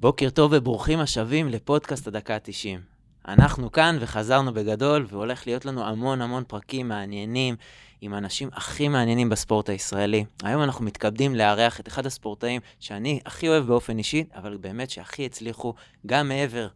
[0.00, 2.80] בוקר טוב וברוכים השבים לפודקאסט הדקה ה-90.
[3.28, 7.56] אנחנו כאן וחזרנו בגדול, והולך להיות לנו המון המון פרקים מעניינים
[8.00, 10.24] עם האנשים הכי מעניינים בספורט הישראלי.
[10.42, 15.26] היום אנחנו מתכבדים לארח את אחד הספורטאים שאני הכי אוהב באופן אישי, אבל באמת שהכי
[15.26, 15.74] הצליחו
[16.06, 16.68] גם מעבר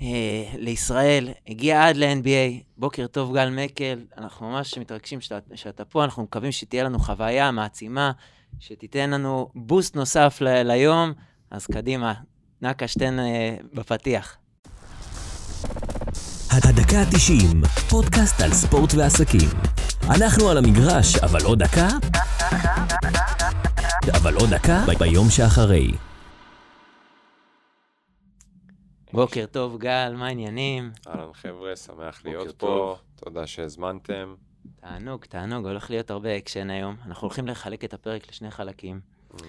[0.00, 0.06] אה,
[0.54, 2.62] לישראל, הגיע עד ל-NBA.
[2.76, 7.50] בוקר טוב, גל מקל, אנחנו ממש מתרגשים שאתה, שאתה פה, אנחנו מקווים שתהיה לנו חוויה
[7.50, 8.12] מעצימה,
[8.60, 11.12] שתיתן לנו בוסט נוסף ל- ליום,
[11.50, 12.14] אז קדימה,
[12.62, 14.36] נקה שתן אה, בפתיח.
[16.50, 19.48] הדקה ה-90, פודקאסט על ספורט ועסקים.
[20.16, 21.88] אנחנו על המגרש, אבל עוד דקה?
[24.16, 25.92] אבל עוד דקה ביום שאחרי.
[29.12, 30.90] בוקר טוב, גל, מה העניינים?
[31.08, 32.98] אהלן חבר'ה, שמח להיות פה, טוב.
[33.16, 34.34] תודה שהזמנתם.
[34.80, 36.96] תענוג, תענוג, הולך להיות הרבה אקשן היום.
[37.06, 39.00] אנחנו הולכים לחלק את הפרק לשני חלקים.
[39.32, 39.42] Mhm.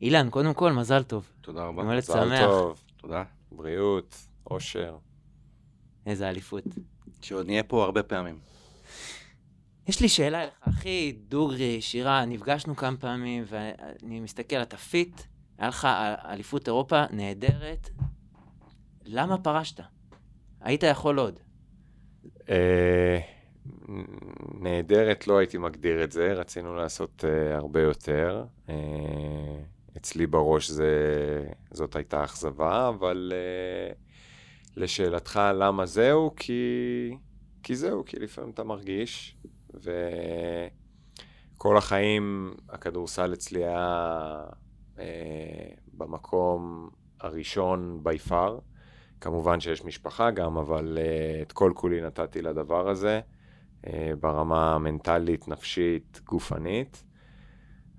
[0.00, 1.30] אילן, קודם כל, מזל טוב.
[1.40, 1.82] תודה רבה.
[1.82, 2.40] יום הולדת מזל שמח.
[2.40, 3.24] טוב, תודה.
[3.52, 4.16] בריאות,
[4.50, 4.96] אושר.
[6.06, 6.64] איזה אליפות.
[7.22, 8.38] שעוד נהיה פה הרבה פעמים.
[9.88, 15.20] יש לי שאלה אליך, אחי, דוגרי, ישירה, נפגשנו כמה פעמים, ואני מסתכל, אתה fit,
[15.58, 15.88] היה לך
[16.24, 17.90] אליפות אירופה נהדרת,
[19.04, 19.80] למה פרשת?
[20.60, 21.40] היית יכול עוד.
[22.48, 23.18] אה,
[24.60, 28.44] נהדרת, לא הייתי מגדיר את זה, רצינו לעשות אה, הרבה יותר.
[28.68, 28.74] אה,
[30.06, 30.92] אצלי בראש זה,
[31.70, 33.92] זאת הייתה אכזבה, אבל אה,
[34.76, 36.62] לשאלתך למה זהו, כי,
[37.62, 39.36] כי זהו, כי לפעמים אתה מרגיש,
[39.74, 44.44] וכל החיים הכדורסל אצלי היה
[44.98, 45.04] אה,
[45.92, 46.90] במקום
[47.20, 48.50] הראשון by far.
[49.20, 53.20] כמובן שיש משפחה גם, אבל uh, את כל כולי נתתי לדבר הזה,
[53.82, 53.86] uh,
[54.20, 57.05] ברמה המנטלית, נפשית, גופנית.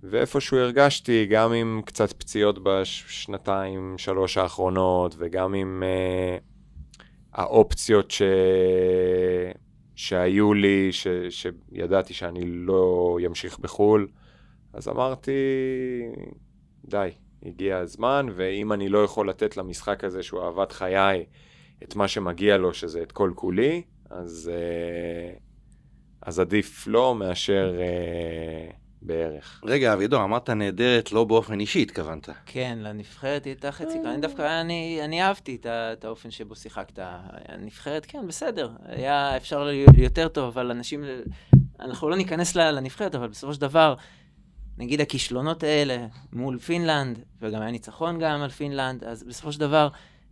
[0.04, 6.42] ואיפשהו הרגשתי, גם עם קצת פציעות בשנתיים, שלוש האחרונות, וגם עם uh,
[7.34, 8.22] האופציות ש...
[9.96, 11.08] שהיו לי, ש...
[11.30, 14.08] שידעתי שאני לא אמשיך בחו"ל,
[14.74, 15.32] אז אמרתי,
[16.86, 17.10] די,
[17.44, 21.26] הגיע הזמן, ואם אני לא יכול לתת למשחק הזה, שהוא אהבת חיי,
[21.84, 25.38] את מה שמגיע לו, שזה את כל כולי, אז, אה,
[26.22, 28.72] אז עדיף לא מאשר אה,
[29.02, 29.62] בערך.
[29.66, 32.30] רגע, אבידור, אמרת נהדרת, לא באופן אישי התכוונת.
[32.46, 34.06] כן, לנבחרת היא הייתה חצי כאן.
[34.06, 37.00] אני דווקא, אני, אני אהבתי את, את האופן שבו שיחקת.
[37.48, 38.70] הנבחרת, כן, בסדר.
[38.86, 41.04] היה אפשר יותר טוב, אבל אנשים...
[41.80, 43.96] אנחנו לא ניכנס לנבחרת, אבל בסופו של דבר,
[44.78, 49.90] נגיד הכישלונות האלה מול פינלנד, וגם היה ניצחון גם על פינלנד, אז בסופו של דבר,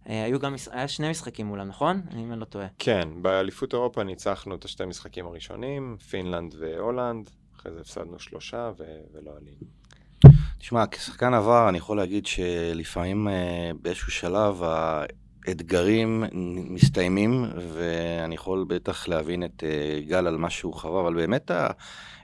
[0.10, 2.02] אה, היו גם, היה שני משחקים מולם, נכון?
[2.14, 2.68] אם אני לא טועה.
[2.80, 7.30] כן, באליפות אירופה ניצחנו את השתי משחקים הראשונים, פינלנד והולנד,
[7.66, 8.84] אחרי זה הפסדנו שלושה ו-
[9.14, 10.38] ולא עלינו.
[10.60, 16.24] תשמע, כשחקן עבר, אני יכול להגיד שלפעמים אה, באיזשהו שלב האתגרים
[16.70, 21.52] מסתיימים, ואני יכול בטח להבין את אה, גל על מה שהוא חווה, אבל באמת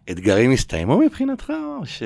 [0.07, 1.50] האתגרים הסתיימו מבחינתך,
[1.80, 2.03] או ש...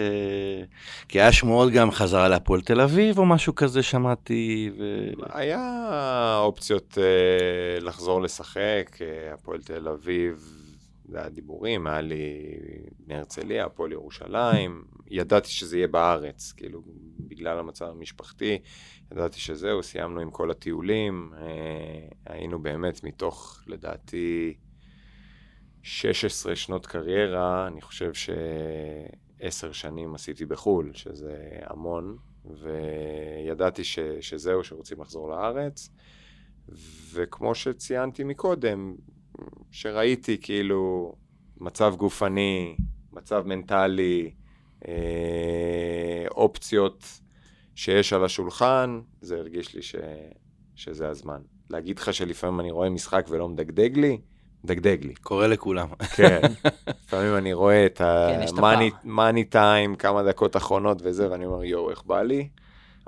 [1.07, 5.09] כי היה שמועות גם חזרה להפועל תל אביב, או משהו כזה שמעתי, ו...
[5.33, 10.64] היה אופציות אה, לחזור לשחק, אה, הפועל תל אביב,
[11.07, 12.45] זה היה דיבורים, היה לי
[12.99, 16.81] בני הרצליה, הפועל ירושלים, ידעתי שזה יהיה בארץ, כאילו,
[17.19, 18.59] בגלל המצב המשפחתי,
[19.11, 24.53] ידעתי שזהו, סיימנו עם כל הטיולים, אה, היינו באמת מתוך, לדעתי,
[25.83, 35.01] 16 שנות קריירה, אני חושב שעשר שנים עשיתי בחו"ל, שזה המון, וידעתי ש, שזהו, שרוצים
[35.01, 35.89] לחזור לארץ.
[37.13, 38.95] וכמו שציינתי מקודם,
[39.71, 41.13] שראיתי כאילו
[41.57, 42.75] מצב גופני,
[43.13, 44.31] מצב מנטלי,
[44.87, 47.05] אה, אופציות
[47.75, 49.95] שיש על השולחן, זה הרגיש לי ש,
[50.75, 51.41] שזה הזמן.
[51.69, 54.19] להגיד לך שלפעמים אני רואה משחק ולא מדגדג לי,
[54.63, 55.15] מדגדג לי.
[55.15, 55.87] קורה לכולם.
[56.15, 56.41] כן,
[57.05, 58.79] לפעמים אני רואה את כן, הפער.
[59.03, 62.49] המאני טיים, כמה דקות אחרונות וזה, ואני אומר, יואו, איך בא לי?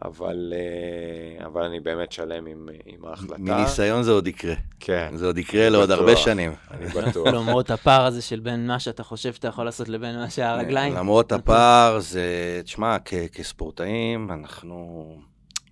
[0.05, 3.37] אבל, אה, אבל אני באמת שלם עם, עם ההחלטה.
[3.37, 4.53] מניסיון זה עוד יקרה.
[4.79, 5.91] כן, זה עוד יקרה לעוד.
[5.91, 6.53] הרבה שנים.
[6.71, 7.27] אני בטוח.
[7.27, 10.93] למרות הפער הזה של בין מה שאתה חושב שאתה יכול לעשות לבין מה שהרגליים.
[10.95, 12.21] למרות הפער, זה,
[12.63, 15.07] תשמע, כ- כספורטאים, אנחנו,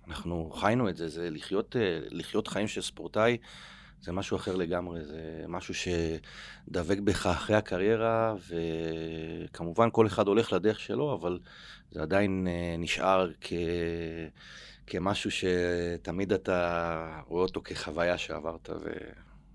[0.08, 3.36] אנחנו חיינו את זה, זה לחיות, אה, לחיות חיים של ספורטאי,
[4.02, 10.80] זה משהו אחר לגמרי, זה משהו שדבק בך אחרי הקריירה, וכמובן כל אחד הולך לדרך
[10.80, 11.38] שלו, אבל
[11.90, 13.52] זה עדיין אה, נשאר כ...
[14.86, 18.70] כמשהו שתמיד אתה רואה אותו כחוויה שעברת,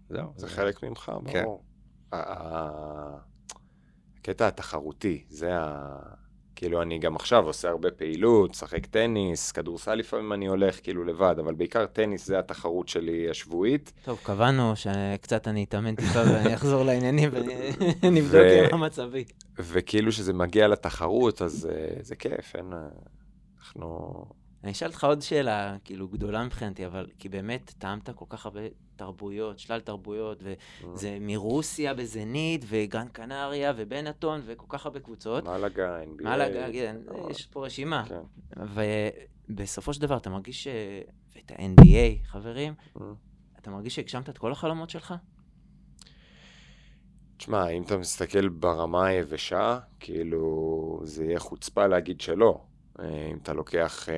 [0.09, 0.33] וזהו.
[0.35, 1.43] זה חלק ממך, כן.
[1.43, 1.63] ברור.
[2.11, 3.17] ה-
[4.19, 5.99] הקטע התחרותי, זה ה...
[6.61, 11.35] כאילו, אני גם עכשיו עושה הרבה פעילות, שחק טניס, כדורסל לפעמים אני הולך כאילו לבד,
[11.39, 13.91] אבל בעיקר טניס זה התחרות שלי השבועית.
[14.05, 17.29] טוב, קבענו שקצת אני אתאמן טיפה ואני אחזור לעניינים
[18.01, 19.23] ונבדוק עם המצבי.
[19.59, 22.73] וכאילו שזה מגיע לתחרות, אז uh, זה כיף, אין...
[22.73, 22.79] אה,
[23.59, 24.25] אנחנו...
[24.63, 28.59] אני אשאל אותך עוד שאלה, כאילו, גדולה מבחינתי, אבל כי באמת טעמת כל כך הרבה
[28.95, 35.43] תרבויות, שלל תרבויות, וזה מרוסיה בזנית, וגרן קנריה, ובנטון, וכל כך הרבה קבוצות.
[35.43, 36.23] מלאגה, NBA.
[36.23, 36.67] מלאגה,
[37.29, 38.03] יש פה רשימה.
[38.07, 38.61] כן.
[39.49, 40.67] ובסופו של דבר, אתה מרגיש.
[41.35, 43.05] ואת ה-NBA, חברים, אה.
[43.61, 45.13] אתה מרגיש שהגשמת את כל החלומות שלך?
[47.37, 52.61] תשמע, אם אתה מסתכל ברמה היבשה, כאילו, זה יהיה חוצפה להגיד שלא.
[53.03, 54.15] אם אתה לוקח אה,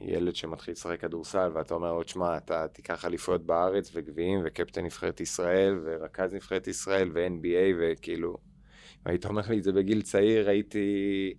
[0.00, 5.20] ילד שמתחיל לשחק כדורסל ואתה אומר לו, תשמע, אתה תיקח אליפויות בארץ וגביעים וקפטן נבחרת
[5.20, 8.36] ישראל ורכז נבחרת ישראל ו-NBA וכאילו,
[8.96, 11.34] אם היית אומר לי את זה בגיל צעיר, הייתי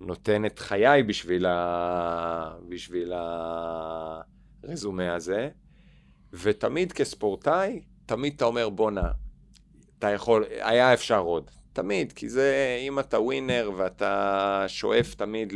[0.00, 2.56] נותן את חיי בשביל, ה...
[2.68, 3.12] בשביל
[4.64, 5.48] הרזומה הזה.
[6.32, 9.10] ותמיד כספורטאי, תמיד אתה אומר, בואנה,
[9.98, 11.50] אתה יכול, היה אפשר עוד.
[11.72, 15.52] תמיד, כי זה, אם אתה ווינר ואתה שואף תמיד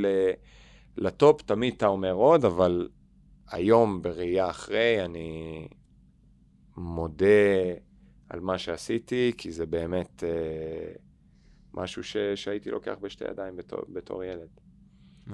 [0.97, 2.89] לטופ, תמיד אתה אומר עוד, אבל
[3.51, 5.69] היום בראייה אחרי, אני
[6.77, 7.27] מודה
[8.29, 10.93] על מה שעשיתי, כי זה באמת אה,
[11.75, 14.49] משהו ש, שהייתי לוקח בשתי ידיים בתור, בתור ילד.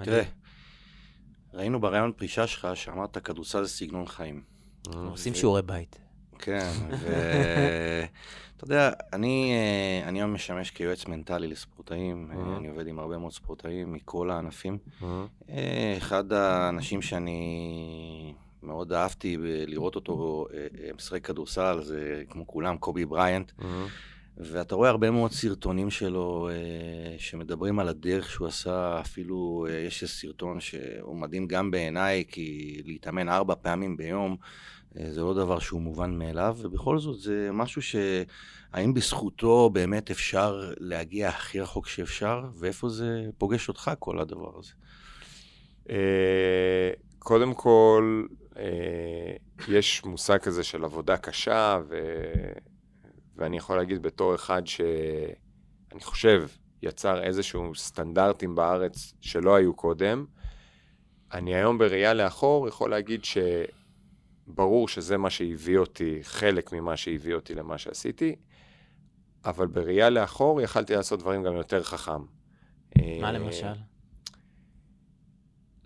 [0.03, 0.23] תראה,
[1.55, 4.43] ראינו ברעיון פרישה שלך שאמרת כדורסל זה סגנון חיים.
[4.87, 5.99] אנחנו עושים שיעורי בית.
[6.39, 6.71] כן,
[8.63, 12.59] ואתה יודע, אני, אה, אני היום משמש כיועץ מנטלי לספורטאים, Mm-hmm.
[12.59, 14.79] אני עובד עם הרבה מאוד ספורטאים מכל הענפים.
[14.79, 15.05] Mm-hmm.
[15.51, 23.05] אה, אחד האנשים שאני מאוד אהבתי לראות אותו אה, משחק כדורסל, זה כמו כולם, קובי
[23.05, 23.51] בריינט.
[23.51, 23.65] Mm-hmm.
[24.37, 26.49] ואתה רואה הרבה מאוד סרטונים שלו
[27.19, 33.55] שמדברים על הדרך שהוא עשה, אפילו יש סרטון שהוא מדהים גם בעיניי, כי להתאמן ארבע
[33.63, 34.37] פעמים ביום,
[34.95, 37.97] זה לא דבר שהוא מובן מאליו, ובכל זאת זה משהו ש...
[38.73, 44.73] האם בזכותו באמת אפשר להגיע הכי רחוק שאפשר, ואיפה זה פוגש אותך, כל הדבר הזה?
[45.91, 49.37] אה, קודם כל, אה,
[49.69, 51.99] יש מושג כזה של עבודה קשה, ו...
[53.37, 56.49] ואני יכול להגיד בתור אחד שאני חושב
[56.83, 60.25] יצר איזשהו סטנדרטים בארץ שלא היו קודם,
[61.33, 63.39] אני היום בראייה לאחור יכול להגיד ש...
[64.55, 68.37] ברור שזה מה שהביא אותי, חלק ממה שהביא אותי למה שעשיתי,
[69.45, 72.23] אבל בראייה לאחור יכלתי לעשות דברים גם יותר חכם.
[73.21, 73.73] מה למשל?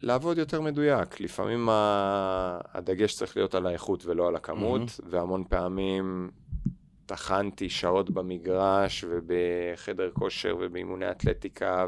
[0.03, 1.21] לעבוד יותר מדויק.
[1.21, 5.03] לפעמים הדגש צריך להיות על האיכות ולא על הכמות, mm-hmm.
[5.11, 6.31] והמון פעמים
[7.07, 11.87] טחנתי שעות במגרש ובחדר כושר ובאימוני אתלטיקה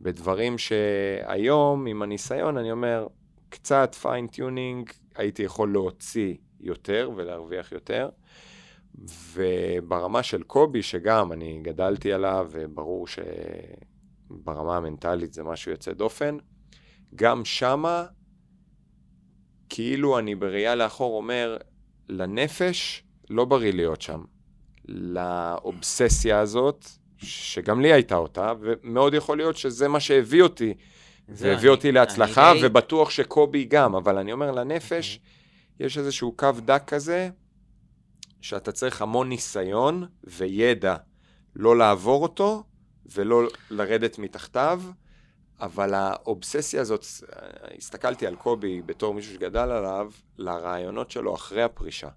[0.00, 3.06] ובדברים שהיום, עם הניסיון, אני אומר,
[3.48, 8.08] קצת fine-tuning, הייתי יכול להוציא יותר ולהרוויח יותר.
[9.32, 16.36] וברמה של קובי, שגם אני גדלתי עליו, וברור שברמה המנטלית זה משהו יוצא דופן,
[17.14, 18.04] גם שמה,
[19.68, 21.56] כאילו אני בראייה לאחור אומר,
[22.08, 24.24] לנפש לא בריא להיות שם.
[24.88, 26.86] לאובססיה הזאת,
[27.18, 30.74] שגם לי הייתה אותה, ומאוד יכול להיות שזה מה שהביא אותי
[31.28, 32.66] זה הביא אותי להצלחה, די...
[32.66, 35.84] ובטוח שקובי גם, אבל אני אומר, לנפש, okay.
[35.84, 37.30] יש איזשהו קו דק כזה,
[38.40, 40.96] שאתה צריך המון ניסיון וידע
[41.56, 42.64] לא לעבור אותו,
[43.06, 44.82] ולא לרדת מתחתיו,
[45.60, 47.04] אבל האובססיה הזאת,
[47.78, 52.08] הסתכלתי על קובי בתור מישהו שגדל עליו, לרעיונות שלו אחרי הפרישה.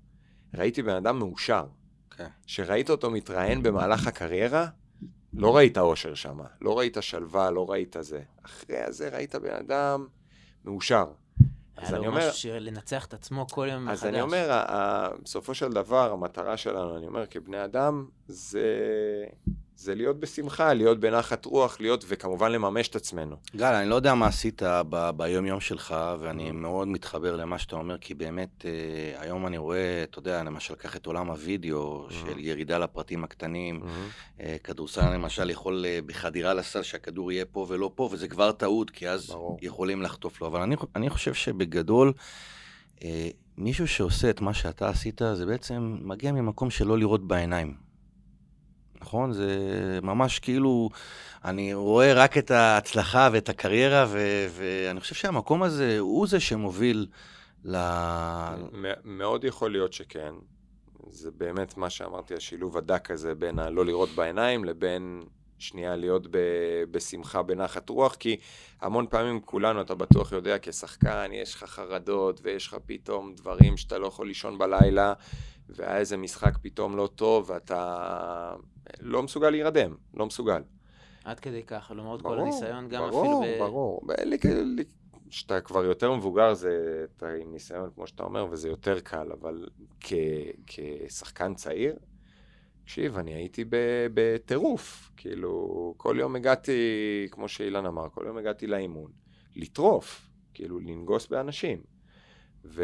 [0.53, 1.65] ראיתי בן אדם מאושר.
[2.13, 2.21] Okay.
[2.45, 4.67] שראית אותו מתראיין במהלך הקריירה,
[5.33, 8.21] לא ראית אושר שם, לא ראית שלווה, לא ראית זה.
[8.45, 10.07] אחרי הזה ראית בן אדם
[10.65, 11.05] מאושר.
[11.77, 12.17] אז אני אומר...
[12.17, 13.97] היה לו משהו לנצח את עצמו כל יום מחדש.
[13.97, 14.63] אז אני אומר,
[15.23, 18.65] בסופו של דבר, המטרה שלנו, אני אומר, כבני אדם, זה
[19.79, 23.35] זה להיות בשמחה, להיות בנחת רוח, להיות, וכמובן לממש את עצמנו.
[23.55, 26.53] גל, אני לא יודע מה עשית ב- ביום-יום שלך, ואני mm.
[26.53, 30.95] מאוד מתחבר למה שאתה אומר, כי באמת, אה, היום אני רואה, אתה יודע, למשל, קח
[30.95, 32.13] את עולם הוידאו, mm.
[32.13, 34.41] של ירידה לפרטים הקטנים, mm.
[34.41, 38.89] אה, כדורסל למשל יכול אה, בחדירה לסל שהכדור יהיה פה ולא פה, וזה כבר טעות,
[38.89, 39.57] כי אז ברור.
[39.61, 40.47] יכולים לחטוף לו.
[40.47, 42.13] אבל אני, אני חושב שבגדול,
[43.03, 47.88] אה, מישהו שעושה את מה שאתה עשית, זה בעצם מגיע ממקום של לא לראות בעיניים.
[49.01, 49.33] נכון?
[49.33, 49.49] זה
[50.01, 50.89] ממש כאילו,
[51.45, 57.07] אני רואה רק את ההצלחה ואת הקריירה, ו- ואני חושב שהמקום הזה הוא זה שמוביל
[57.65, 57.77] ל...
[59.05, 60.33] מאוד יכול להיות שכן.
[61.09, 65.23] זה באמת מה שאמרתי, השילוב הדק הזה בין הלא לראות בעיניים לבין
[65.59, 66.37] שנייה להיות ב,
[66.91, 68.37] בשמחה, בנחת רוח, כי
[68.81, 73.97] המון פעמים כולנו, אתה בטוח יודע, כשחקן, יש לך חרדות, ויש לך פתאום דברים שאתה
[73.97, 75.13] לא יכול לישון בלילה,
[75.75, 78.55] והיה איזה משחק פתאום לא טוב, ואתה
[78.99, 80.61] לא מסוגל להירדם, לא מסוגל.
[81.23, 83.59] עד כדי כך, למרות כל הניסיון, גם ברור, אפילו ב...
[83.59, 84.15] ברור, ברור.
[85.29, 89.67] כשאתה כבר יותר מבוגר, זה, אתה עם ניסיון, כמו שאתה אומר, וזה יותר קל, אבל
[89.99, 90.13] כ,
[90.67, 91.95] כשחקן צעיר,
[92.83, 93.65] תקשיב, אני הייתי
[94.13, 95.11] בטירוף.
[95.17, 96.77] כאילו, כל יום הגעתי,
[97.31, 99.11] כמו שאילן אמר, כל יום הגעתי לאימון,
[99.55, 101.81] לטרוף, כאילו, לנגוס באנשים.
[102.65, 102.83] ו...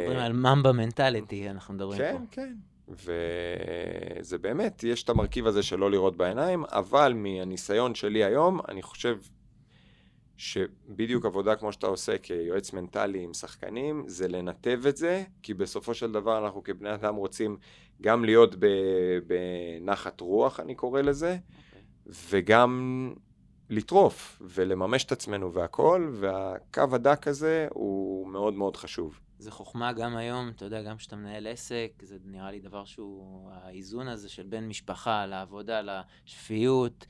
[0.00, 2.24] מדברים על ממבה מנטליטי, אנחנו מדברים כן, פה.
[2.30, 2.54] כן.
[2.88, 8.82] וזה באמת, יש את המרכיב הזה של לא לראות בעיניים, אבל מהניסיון שלי היום, אני
[8.82, 9.18] חושב
[10.36, 15.94] שבדיוק עבודה כמו שאתה עושה כיועץ מנטלי עם שחקנים, זה לנתב את זה, כי בסופו
[15.94, 17.56] של דבר אנחנו כבני אדם רוצים
[18.00, 18.54] גם להיות
[19.26, 21.36] בנחת רוח, אני קורא לזה,
[22.06, 23.12] וגם
[23.70, 29.20] לטרוף ולממש את עצמנו והכל, והקו הדק הזה הוא מאוד מאוד חשוב.
[29.38, 33.50] זה חוכמה גם היום, אתה יודע, גם כשאתה מנהל עסק, זה נראה לי דבר שהוא,
[33.52, 37.06] האיזון הזה של בין משפחה לעבודה, לשפיות,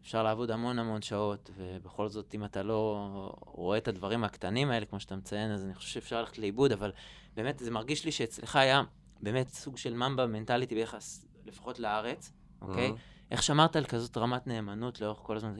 [0.00, 3.08] אפשר לעבוד המון המון שעות, ובכל זאת, אם אתה לא
[3.46, 6.92] רואה את הדברים הקטנים האלה, כמו שאתה מציין, אז אני חושב שאפשר ללכת לאיבוד, אבל
[7.34, 8.82] באמת, זה מרגיש לי שאצלך היה
[9.20, 12.90] באמת סוג של ממבה מנטליטי ביחס, לפחות לארץ, אוקיי?
[12.90, 13.19] Mm-hmm.
[13.30, 15.54] איך שמרת על כזאת רמת נאמנות לאורך כל הזמן?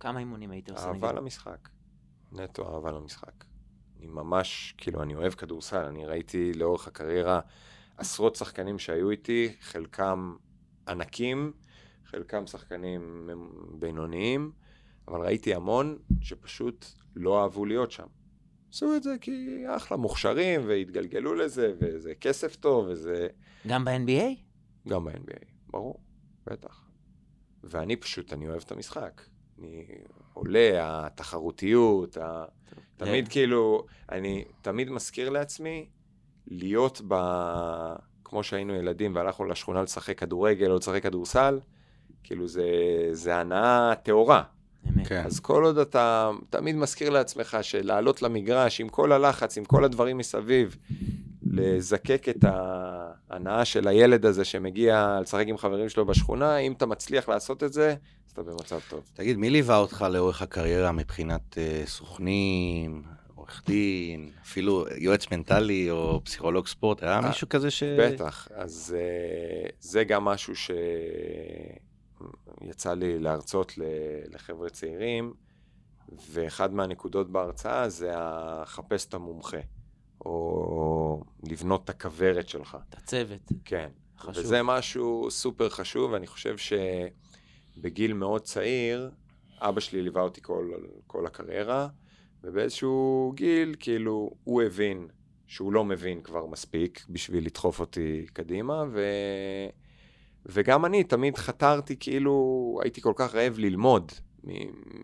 [0.00, 0.88] כמה אימונים היית עושה?
[0.88, 1.12] אהבה?
[1.12, 1.68] למשחק.
[2.32, 3.44] נטו אהבה למשחק.
[3.98, 5.84] אני ממש, כאילו, אני אוהב כדורסל.
[5.84, 7.40] אני ראיתי לאורך הקריירה
[7.96, 10.36] עשרות שחקנים שהיו איתי, חלקם
[10.88, 11.52] ענקים,
[12.04, 13.30] חלקם שחקנים
[13.78, 14.52] בינוניים,
[15.08, 18.06] אבל ראיתי המון שפשוט לא אהבו להיות שם.
[18.70, 23.28] עשו את זה כי אחלה, מוכשרים, והתגלגלו לזה, וזה כסף טוב, וזה...
[23.66, 24.40] גם ב-NBA?
[24.88, 26.00] גם ב-NBA, ברור,
[26.46, 26.85] בטח.
[27.70, 29.22] ואני פשוט, אני אוהב את המשחק.
[29.58, 29.84] אני
[30.34, 30.70] עולה,
[31.06, 32.44] התחרותיות, ה...
[32.96, 35.86] תמיד כאילו, אני תמיד מזכיר לעצמי
[36.46, 37.14] להיות ב...
[38.24, 41.60] כמו שהיינו ילדים והלכנו לשכונה לשחק כדורגל או לשחק כדורסל,
[42.22, 42.64] כאילו זה,
[43.12, 44.42] זה הנאה טהורה.
[45.04, 45.22] כן.
[45.26, 50.18] אז כל עוד אתה תמיד מזכיר לעצמך שלעלות למגרש עם כל הלחץ, עם כל הדברים
[50.18, 50.76] מסביב,
[51.56, 57.28] לזקק את ההנאה של הילד הזה שמגיע לשחק עם חברים שלו בשכונה, אם אתה מצליח
[57.28, 57.94] לעשות את זה,
[58.26, 59.10] אז אתה במצב טוב.
[59.14, 63.02] תגיד, מי ליווה אותך לאורך הקריירה מבחינת אה, סוכנים,
[63.34, 67.02] עורך דין, אפילו יועץ מנטלי או פסיכולוג ספורט?
[67.02, 67.82] היה אה, מישהו כזה ש...
[67.82, 70.54] בטח, אז uh, זה גם משהו
[72.62, 73.72] שיצא לי להרצות
[74.32, 75.32] לחבר'ה צעירים,
[76.30, 78.12] ואחד מהנקודות בהרצאה זה
[78.62, 79.58] לחפש את המומחה,
[80.24, 82.76] או לבנות את הכוורת שלך.
[82.88, 83.52] את הצוות.
[83.64, 83.88] כן.
[84.18, 84.44] חשוב.
[84.44, 86.56] וזה משהו סופר חשוב, ואני חושב
[87.76, 89.10] שבגיל מאוד צעיר,
[89.58, 90.70] אבא שלי ליווה אותי כל,
[91.06, 91.88] כל הקריירה,
[92.44, 95.08] ובאיזשהו גיל, כאילו, הוא הבין
[95.46, 99.00] שהוא לא מבין כבר מספיק בשביל לדחוף אותי קדימה, ו...
[100.46, 104.12] וגם אני תמיד חתרתי, כאילו, הייתי כל כך רעב ללמוד,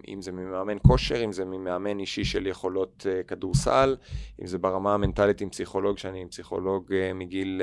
[0.08, 3.96] אם זה ממאמן כושר, אם זה ממאמן אישי של יכולות uh, כדורסל,
[4.42, 7.62] אם זה ברמה המנטלית עם פסיכולוג, שאני עם פסיכולוג uh, מגיל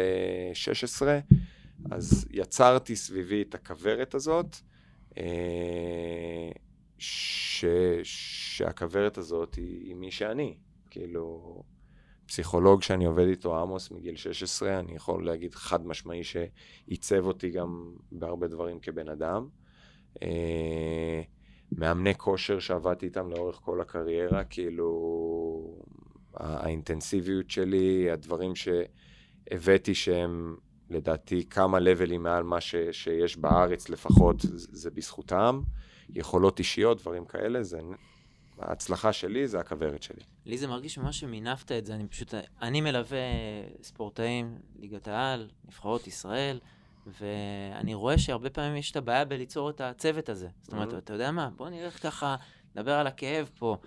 [0.51, 1.19] uh, 16,
[1.91, 4.55] אז יצרתי סביבי את הכוורת הזאת,
[6.97, 7.65] ש...
[8.03, 10.57] שהכוורת הזאת היא, היא מי שאני.
[10.89, 11.63] כאילו,
[12.25, 17.93] פסיכולוג שאני עובד איתו, עמוס, מגיל 16, אני יכול להגיד חד משמעי שעיצב אותי גם
[18.11, 19.47] בהרבה דברים כבן אדם.
[21.71, 24.89] מאמני כושר שעבדתי איתם לאורך כל הקריירה, כאילו,
[26.33, 30.55] הא- האינטנסיביות שלי, הדברים שהבאתי שהם
[30.89, 35.61] לדעתי כמה לבלים מעל מה ש, שיש בארץ לפחות, זה בזכותם.
[36.09, 37.79] יכולות אישיות, דברים כאלה, זה...
[38.59, 40.21] ההצלחה שלי זה הכוורת שלי.
[40.45, 43.17] לי זה מרגיש ממש שמינפת את זה, אני פשוט, אני מלווה
[43.81, 46.59] ספורטאים, ליגת העל, נבחרות ישראל,
[47.07, 50.47] ואני רואה שהרבה פעמים יש את הבעיה בליצור את הצוות הזה.
[50.61, 50.97] זאת אומרת, Mhm.
[50.97, 52.35] אתה יודע מה, בוא נלך ככה,
[52.75, 53.77] נדבר על הכאב פה.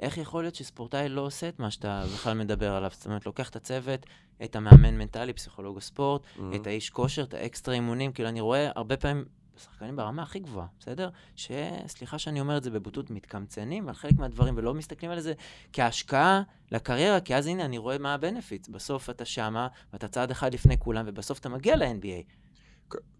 [0.00, 2.90] איך יכול להיות שספורטאי לא עושה את מה שאתה בכלל מדבר עליו?
[2.94, 4.06] זאת אומרת, לוקח את הצוות,
[4.44, 6.40] את המאמן מנטלי, פסיכולוג הספורט, Mm-hmm.
[6.56, 9.24] את האיש כושר, את האקסטרה אימונים, כאילו אני רואה הרבה פעמים
[9.58, 11.10] שחקנים ברמה הכי גבוהה, בסדר?
[11.36, 15.32] שסליחה שאני אומר את זה בבוטות, מתקמצנים על חלק מהדברים ולא מסתכלים על זה
[15.72, 18.68] כהשקעה לקריירה, כי אז הנה אני רואה מה הבנפיץ.
[18.68, 22.22] בסוף אתה שמה, ואתה צעד אחד לפני כולם, ובסוף אתה מגיע ל-NBA.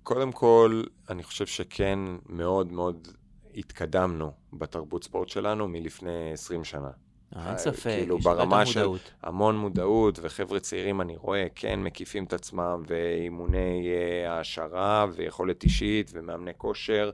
[0.03, 3.09] קודם כל, אני חושב שכן מאוד מאוד
[3.55, 6.91] התקדמנו בתרבות ספורט שלנו מלפני 20 שנה.
[7.37, 9.13] אה, אין ספק, כאילו, יש ברמה של- המודעות.
[9.23, 16.11] המון מודעות, וחבר'ה צעירים, אני רואה, כן מקיפים את עצמם, ואימוני אה, העשרה, ויכולת אישית,
[16.15, 17.11] ומאמני כושר,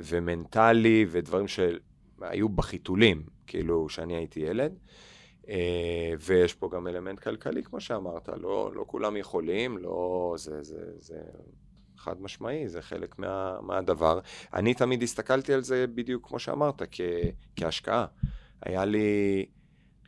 [0.00, 4.78] ומנטלי, ודברים שהיו בחיתולים, כאילו, כשאני הייתי ילד.
[5.48, 10.78] אה, ויש פה גם אלמנט כלכלי, כמו שאמרת, לא, לא כולם יכולים, לא, זה, זה,
[10.98, 11.18] זה
[11.96, 14.20] חד משמעי, זה חלק מה, מהדבר.
[14.54, 17.00] אני תמיד הסתכלתי על זה בדיוק כמו שאמרת, כ,
[17.56, 18.06] כהשקעה.
[18.62, 19.46] היה לי,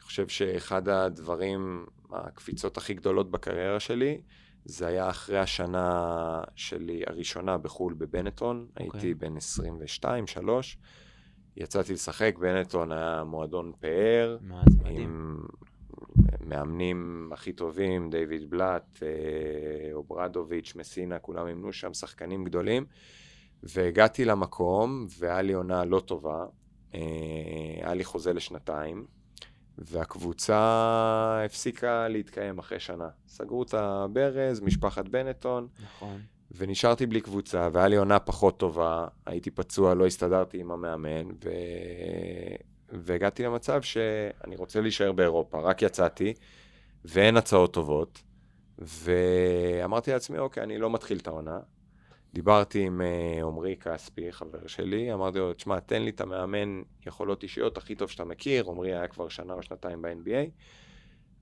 [0.09, 4.21] חושב שאחד הדברים, הקפיצות הכי גדולות בקריירה שלי,
[4.65, 8.83] זה היה אחרי השנה שלי הראשונה בחו"ל בבנטון, okay.
[8.83, 9.35] הייתי בן
[10.05, 10.07] 22-3,
[11.57, 15.01] יצאתי לשחק, בנטון היה מועדון פאר, מה, זה מדהים.
[15.03, 15.39] עם
[16.41, 22.87] מאמנים הכי טובים, דיוויד בלאט, אה, אוברדוביץ', מסינה, כולם אימנו שם, שחקנים גדולים.
[23.63, 26.47] והגעתי למקום, והיה לי עונה לא טובה,
[26.95, 27.01] אה,
[27.83, 29.18] היה לי חוזה לשנתיים,
[29.79, 33.09] והקבוצה הפסיקה להתקיים אחרי שנה.
[33.29, 36.21] סגרו את הברז, משפחת בנטון, נכון.
[36.57, 41.51] ונשארתי בלי קבוצה, והיה לי עונה פחות טובה, הייתי פצוע, לא הסתדרתי עם המאמן, ו...
[42.93, 46.35] והגעתי למצב שאני רוצה להישאר באירופה, רק יצאתי,
[47.05, 48.23] ואין הצעות טובות,
[48.79, 51.59] ואמרתי לעצמי, אוקיי, אני לא מתחיל את העונה.
[52.39, 57.43] דיברתי עם אה, עמרי כספי, חבר שלי, אמרתי לו, תשמע, תן לי את המאמן יכולות
[57.43, 60.51] אישיות הכי טוב שאתה מכיר, עמרי היה כבר שנה או שנתיים ב-NBA,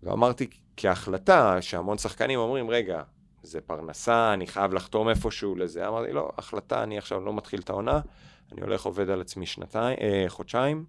[0.03, 3.03] ואמרתי כהחלטה, שהמון שחקנים אומרים, רגע,
[3.43, 5.89] זה פרנסה, אני חייב לחתום איפשהו לזה.
[5.89, 8.01] אמרתי, לא, החלטה, אני עכשיו לא מתחיל את העונה,
[8.53, 10.85] אני הולך עובד על עצמי שנתיים, אה, חודשיים.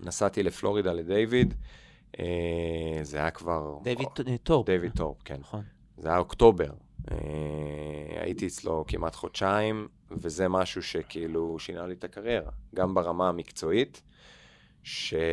[0.00, 1.54] נסעתי לפלורידה לדיוויד,
[2.20, 2.24] אה,
[3.02, 3.78] זה היה כבר...
[3.82, 4.08] דיוויד
[4.42, 4.66] טורפ.
[4.66, 5.36] דיוויד טורפ, כן.
[5.40, 5.62] נכון.
[5.96, 6.70] זה היה אוקטובר.
[7.10, 7.16] אה,
[8.22, 14.02] הייתי אצלו כמעט חודשיים, וזה משהו שכאילו שינה לי את הקריירה, גם ברמה המקצועית,
[14.82, 15.32] שמאמן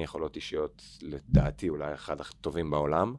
[0.00, 3.14] יכולות אישיות, לדעתי, אולי אחד הטובים בעולם,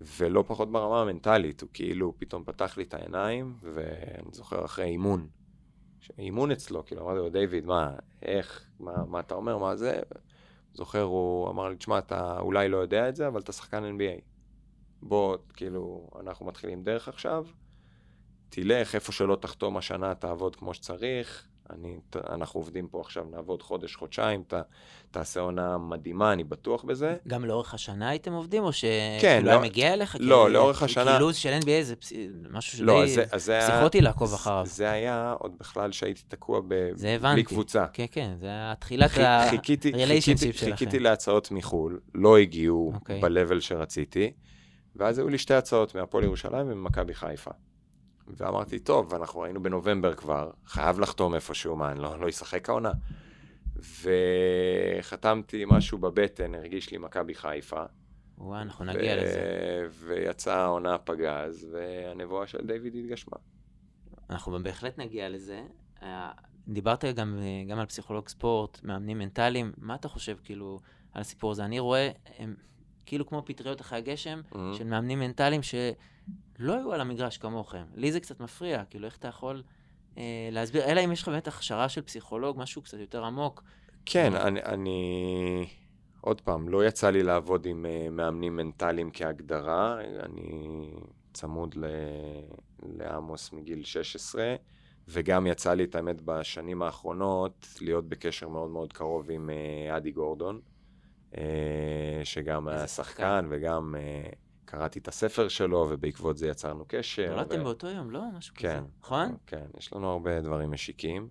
[0.00, 5.28] ולא פחות ברמה המנטלית, הוא כאילו פתאום פתח לי את העיניים, ואני זוכר אחרי אימון,
[6.18, 10.00] אימון אצלו, כאילו אמרתי לו, דיוויד, מה, איך, מה, מה אתה אומר, מה זה?
[10.74, 14.35] זוכר, הוא אמר לי, תשמע, אתה אולי לא יודע את זה, אבל אתה שחקן NBA.
[15.02, 17.44] בוא, כאילו, אנחנו מתחילים דרך עכשיו,
[18.48, 21.46] תלך, איפה שלא תחתום השנה, תעבוד כמו שצריך.
[21.70, 24.54] אני, ת- אנחנו עובדים פה עכשיו, נעבוד חודש, חודשיים, ת,
[25.10, 27.16] תעשה עונה מדהימה, אני בטוח בזה.
[27.28, 30.16] גם לאורך השנה הייתם עובדים, או שכאילו כן, היה לא- מגיע אליך?
[30.20, 32.12] לא, כי- לאורך כי השנה- לו"ז של NBA זה פס-
[32.50, 33.70] משהו לא, שדי זה היה...
[33.70, 34.62] פסיכוטי לעקוב אחריו.
[34.66, 36.88] זה היה עוד בכלל שהייתי תקוע ב...
[36.94, 37.34] זה הבנתי.
[37.34, 37.86] בלי קבוצה.
[37.92, 39.46] כן, כן, זה היה תחילת חי- ה...
[39.50, 39.96] חיכיתי, relationship
[40.38, 40.70] חיכיתי, שלכם.
[40.76, 43.20] חיכיתי להצעות מחו"ל, לא הגיעו אוקיי.
[43.20, 44.32] ב-level שרציתי,
[44.96, 47.50] ואז היו לי שתי הצעות מהפועל ירושלים וממכבי חיפה.
[48.28, 52.92] ואמרתי, טוב, אנחנו היינו בנובמבר כבר, חייב לחתום איפשהו, מה, אני לא, לא אשחק העונה.
[54.02, 57.82] וחתמתי משהו בבטן, הרגיש לי מכבי חיפה.
[58.38, 59.88] וואי, אנחנו נגיע לזה.
[59.90, 63.36] ויצאה העונה פגז, והנבואה של דיוויד התגשמה.
[64.30, 65.62] אנחנו בהחלט נגיע לזה.
[66.02, 66.30] אה,
[66.68, 70.80] דיברת גם, גם על פסיכולוג ספורט, מאמנים מנטליים, מה אתה חושב כאילו
[71.12, 71.64] על הסיפור הזה?
[71.64, 72.54] אני רואה, הם
[73.06, 74.56] כאילו כמו פטריות אחרי הגשם, Mhm.
[74.78, 75.92] של מאמנים מנטליים שלא
[76.76, 77.84] היו על המגרש כמוכם.
[77.94, 79.62] לי זה קצת מפריע, כאילו איך אתה יכול
[80.18, 83.62] אה, להסביר, אלא אם יש לך באמת הכשרה של פסיכולוג, משהו קצת יותר עמוק.
[84.06, 84.40] כן, Mm.
[84.40, 85.66] אני, אני...
[86.20, 90.90] עוד פעם, לא יצא לי לעבוד עם uh, מאמנים מנטליים כהגדרה, אני
[91.32, 91.84] צמוד ל...
[92.98, 94.54] לעמוס מגיל 16,
[95.08, 100.10] וגם יצא לי, את האמת, בשנים האחרונות, להיות בקשר מאוד מאוד קרוב עם uh, אדי
[100.10, 100.60] גורדון,
[102.24, 103.46] שגם היה שחקן.
[103.50, 104.34] וגם uh,
[104.64, 107.34] קראתי את הספר שלו, ובעקבות זה יצרנו קשר.
[107.34, 108.20] נולדתם ו- באותו יום, לא?
[108.38, 108.68] משהו כזה.
[108.68, 108.84] כן.
[109.00, 109.36] נכון?
[109.46, 111.28] כן, יש לנו הרבה דברים משיקים.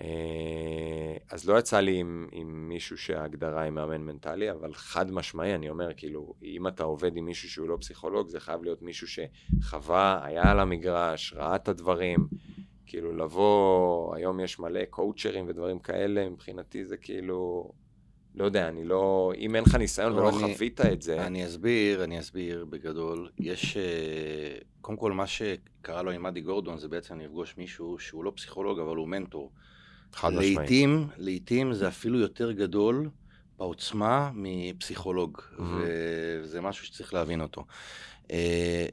[0.00, 5.54] אה, אז לא יצא לי עם, עם מישהו שההגדרה היא מאמן מנטלי, אבל חד משמעי,
[5.54, 9.06] אני אומר, כאילו, אם אתה עובד עם מישהו שהוא לא פסיכולוג, זה חייב להיות מישהו
[9.08, 12.26] שחווה, היה על המגרש, ראה את הדברים.
[12.86, 17.72] כאילו, לבוא, היום יש מלא קואוצ'רים ודברים כאלה, מבחינתי זה כאילו,
[18.34, 21.46] לא יודע, אני לא, אם אין לך ניסיון לא, ולא אני- חווית את זה, אני
[21.46, 23.28] אסביר, אני אסביר בגדול.
[23.38, 23.82] יש, אה,
[24.80, 28.80] קודם כל, מה שקרה לו עם אדי גורדון זה בעצם לפגוש מישהו שהוא לא פסיכולוג,
[28.80, 29.50] אבל הוא מנטור.
[30.12, 30.54] חד משמעי.
[30.54, 33.08] לעתים, לעתים זה אפילו יותר גדול
[33.58, 35.62] בעוצמה מפסיכולוג, Mhm.
[36.42, 37.64] וזה משהו שצריך להבין אותו.
[38.30, 38.86] אה,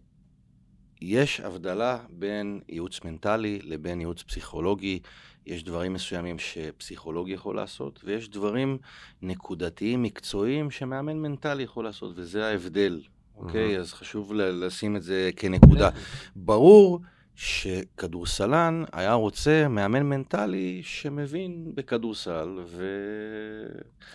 [1.02, 5.00] יש הבדלה בין ייעוץ מנטלי לבין ייעוץ פסיכולוגי.
[5.46, 8.78] יש דברים מסוימים שפסיכולוג יכול לעשות, ויש דברים
[9.22, 13.02] נקודתיים, מקצועיים, שמאמן מנטלי יכול לעשות, וזה ההבדל,
[13.38, 13.78] אוקיי?
[13.78, 13.80] Mhm.
[13.80, 15.90] אז חשוב לשים את זה כנקודה.
[16.36, 17.00] ברור
[17.42, 22.86] שכדורסלן היה רוצה מאמן מנטלי שמבין בכדורסל, ו...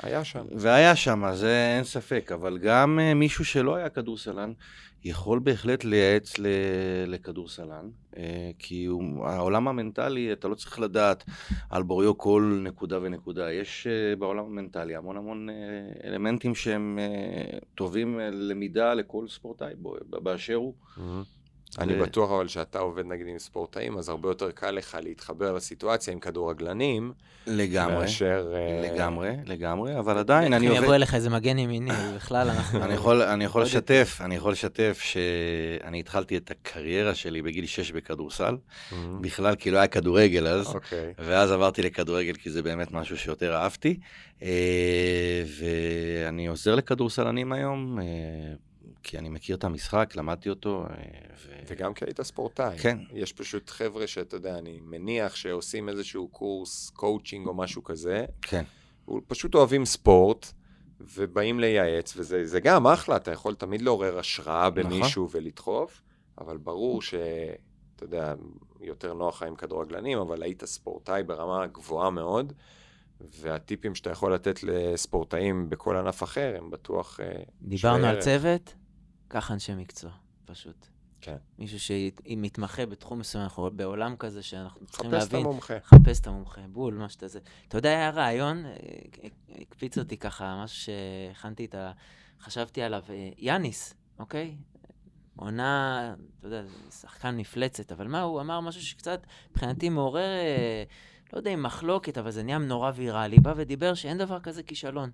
[0.02, 0.44] היה שם.
[0.56, 4.52] והיה שם, זה אין ספק, אבל גם אה, מישהו שלא היה כדורסלן,
[5.04, 6.34] יכול בהחלט לייעץ.
[7.06, 9.26] לכדורסלן, אה, כי הוא...
[9.26, 11.24] העולם המנטלי, אתה לא צריך לדעת
[11.70, 13.52] על בוריו כל נקודה ונקודה.
[13.52, 15.48] יש אה, בעולם המנטלי המון המון
[16.04, 16.98] אלמנטים שהם
[17.74, 19.74] טובים למידה לכל ספורטאי
[20.22, 20.74] באשר הוא.
[20.96, 21.43] Mm-hmm.
[21.78, 26.12] אני בטוח אבל שאתה עובד נגיד עם ספורטאים, אז הרבה יותר קל לך להתחבר לסיטואציה
[26.12, 27.12] עם כדורגלנים.
[27.46, 28.54] לגמרי, מאשר...
[28.82, 30.78] לגמרי, לגמרי, אבל עדיין אני עובד...
[30.78, 32.84] אם יבוא אליך איזה מגן ימיני, בכלל אנחנו...
[32.84, 37.92] אני יכול, אני יכול לשתף, אני יכול לשתף שאני התחלתי את הקריירה שלי בגיל 6
[37.92, 38.94] בכדורסל, mm-hmm.
[39.20, 41.12] בכלל כי לא היה כדורגל אז, אוקיי.
[41.18, 43.98] ואז עברתי לכדורגל כי זה באמת משהו שיותר אהבתי,
[44.42, 47.98] אה, ואני עוזר לכדורסלנים היום.
[49.04, 50.84] כי אני מכיר את המשחק, למדתי אותו.
[50.90, 50.94] אה,
[51.46, 51.52] ו...
[51.66, 52.78] וגם כי היית ספורטאי.
[52.78, 52.98] כן.
[53.12, 58.24] יש פשוט חבר'ה שאתה יודע, אני מניח שעושים איזשהו קורס קואוצ'ינג או משהו כזה.
[58.42, 58.64] כן.
[59.26, 60.52] פשוט אוהבים ספורט,
[61.00, 64.82] ובאים לייעץ, וזה גם אחלה, אתה יכול תמיד לעורר השראה נכון.
[64.82, 65.40] במישהו נכון.
[65.40, 66.02] ולדחוף,
[66.38, 67.14] אבל ברור ש...
[67.96, 68.34] אתה יודע,
[68.80, 72.52] יותר נוח עם כדורגלנים, אבל היית ספורטאי ברמה גבוהה מאוד.
[73.20, 77.20] והטיפים שאתה יכול לתת לספורטאים בכל ענף אחר, הם בטוח...
[77.20, 78.74] אה, דיברנו על צוות,
[79.34, 80.10] קח אנשי מקצוע,
[80.44, 80.86] פשוט.
[81.20, 81.36] כן.
[81.58, 85.26] מישהו שמתמחה בתחום מסוים, אנחנו בעולם כזה שאנחנו צריכים להבין.
[85.26, 85.74] חפש את המומחה.
[85.84, 87.38] חפש את המומחה, בול, מה שאתה זה.
[87.68, 88.72] אתה יודע, היה רעיון, אה,
[89.60, 91.92] הקפיץ אותי ככה, משהו שהכנתי את ה...
[92.40, 94.56] חשבתי עליו, אה, יאניס, אוקיי?
[95.36, 96.62] עונה, אתה יודע,
[97.00, 100.84] שחקן מפלצת, אבל מה, הוא אמר משהו שקצת, מבחינתי, מעורר, אה,
[101.32, 103.38] לא יודע אם מחלוקת, אבל זה נהיה נורא ויראלי.
[103.38, 105.10] בא ודיבר שאין דבר כזה כישלון,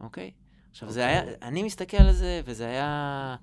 [0.00, 0.30] אוקיי?
[0.70, 0.92] עכשיו, okay.
[0.92, 1.34] זה היה, אוקיי.
[1.42, 3.36] אני מסתכל על זה, וזה היה,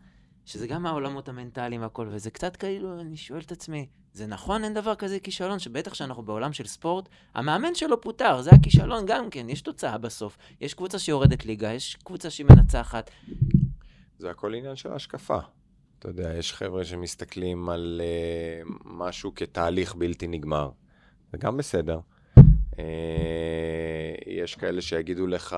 [0.46, 4.74] שזה גם העולמות המנטליים והכל, וזה קצת כאילו, אני שואל את עצמי, זה נכון, אין
[4.74, 9.50] דבר כזה כישלון, שבטח שאנחנו בעולם של ספורט, המאמן שלו פוטר, זה הכישלון גם כן,
[9.50, 10.38] יש תוצאה בסוף.
[10.62, 13.12] יש קבוצה שיורדת ליגה, יש קבוצה שהיא מנצחת.
[14.20, 15.40] זה הכל עניין של השקפה.
[16.00, 18.02] אתה יודע, יש חבר'ה שמסתכלים על
[18.66, 20.70] uh, משהו כתהליך בלתי נגמר.
[21.32, 22.00] זה גם בסדר.
[22.72, 22.80] Uh,
[24.26, 25.56] יש כאלה שיגידו לך,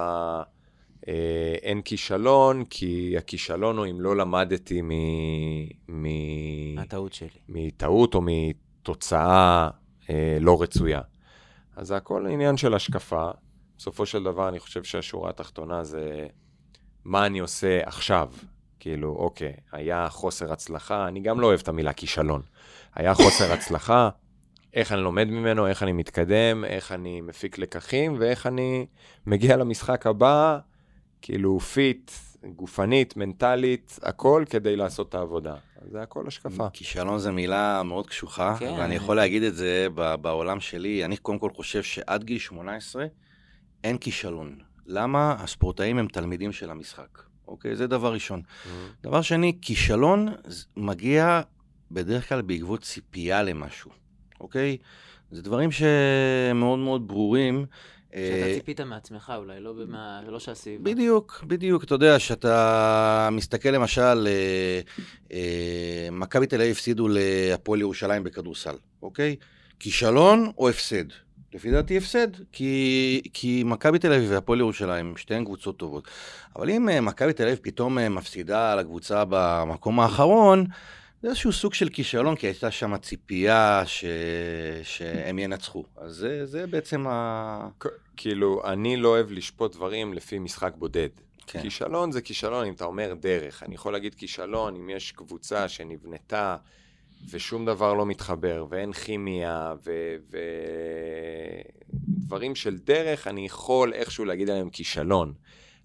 [1.61, 4.91] אין כישלון, כי הכישלון הוא אם לא למדתי מ...
[5.89, 6.05] מ...
[6.79, 7.29] הטעות שלי.
[7.49, 9.69] מטעות או מתוצאה
[10.09, 11.01] אה, לא רצויה.
[11.75, 13.29] אז זה הכל עניין של השקפה.
[13.77, 16.27] בסופו של דבר, אני חושב שהשורה התחתונה זה
[17.05, 18.31] מה אני עושה עכשיו.
[18.79, 22.41] כאילו, אוקיי, היה חוסר הצלחה, אני גם לא אוהב את המילה כישלון.
[22.95, 24.09] היה חוסר הצלחה,
[24.73, 28.85] איך אני לומד ממנו, איך אני מתקדם, איך אני מפיק לקחים, ואיך אני
[29.25, 30.59] מגיע למשחק הבא
[31.21, 32.12] כאילו פיט,
[32.55, 35.55] גופנית, מנטלית, הכל כדי לעשות את העבודה.
[35.91, 36.69] זה הכל השקפה.
[36.69, 38.73] כישלון זה מילה מאוד קשוחה, כן.
[38.79, 39.88] ואני יכול להגיד את זה
[40.21, 41.05] בעולם שלי.
[41.05, 43.05] אני קודם כל חושב שעד גיל 18
[43.84, 44.55] אין כישלון.
[44.86, 45.36] למה?
[45.39, 47.19] הספורטאים הם תלמידים של המשחק.
[47.47, 47.75] אוקיי?
[47.75, 48.41] זה דבר ראשון.
[48.41, 48.69] Mm-hmm.
[49.03, 50.27] דבר שני, כישלון
[50.77, 51.41] מגיע
[51.91, 53.91] בדרך כלל בעקבות ציפייה למשהו,
[54.39, 54.77] אוקיי?
[55.32, 57.65] זה דברים שמאוד מאוד ברורים.
[58.11, 60.83] שאתה אה, ציפית מעצמך אולי, לא, במה, לא שהסביבה.
[60.83, 61.83] בדיוק, בדיוק.
[61.83, 64.81] אתה יודע, שאתה מסתכל למשל, אה,
[65.31, 69.35] אה, מכבי תל אביב הפסידו להפועל ירושלים בכדורסל, אוקיי?
[69.79, 71.05] כישלון או הפסד?
[71.53, 76.07] לפי דעתי הפסד, כי, כי מכבי תל אביב והפועל ירושלים, שתיהן קבוצות טובות.
[76.55, 80.65] אבל אם מכבי תל אביב פתאום מפסידה לקבוצה במקום האחרון,
[81.21, 84.05] זה איזשהו סוג של כישלון, כי הייתה שם ציפייה ש...
[84.84, 85.84] שהם ינצחו.
[85.97, 87.69] אז זה, זה בעצם ה...
[88.17, 91.10] כאילו, אני לא אוהב לשפוט דברים לפי משחק בודד.
[91.47, 91.62] כן.
[91.62, 93.63] כישלון זה כישלון אם אתה אומר דרך.
[93.63, 96.58] אני יכול להגיד כישלון אם יש קבוצה שנבנתה
[97.29, 99.73] ושום דבר לא מתחבר, ואין כימיה,
[102.19, 102.55] ודברים ו...
[102.55, 105.34] של דרך, אני יכול איכשהו להגיד עליהם כישלון.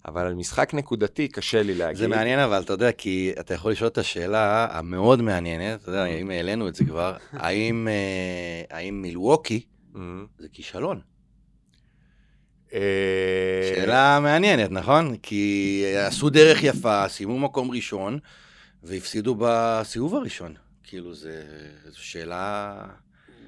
[0.07, 1.97] אבל על משחק נקודתי קשה לי להגיד.
[1.97, 6.05] זה מעניין אבל, אתה יודע, כי אתה יכול לשאול את השאלה המאוד מעניינת, אתה יודע,
[6.05, 9.61] אם העלינו את זה כבר, האם, אה, האם מילווקי
[9.93, 9.99] mm-hmm.
[10.39, 10.99] זה כישלון?
[12.73, 12.79] אה,
[13.75, 15.17] שאלה מעניינת, נכון?
[15.17, 18.19] כי עשו דרך יפה, סיימו מקום ראשון,
[18.83, 20.53] והפסידו בסיבוב הראשון.
[20.83, 21.29] כאילו, זו
[21.93, 22.75] שאלה...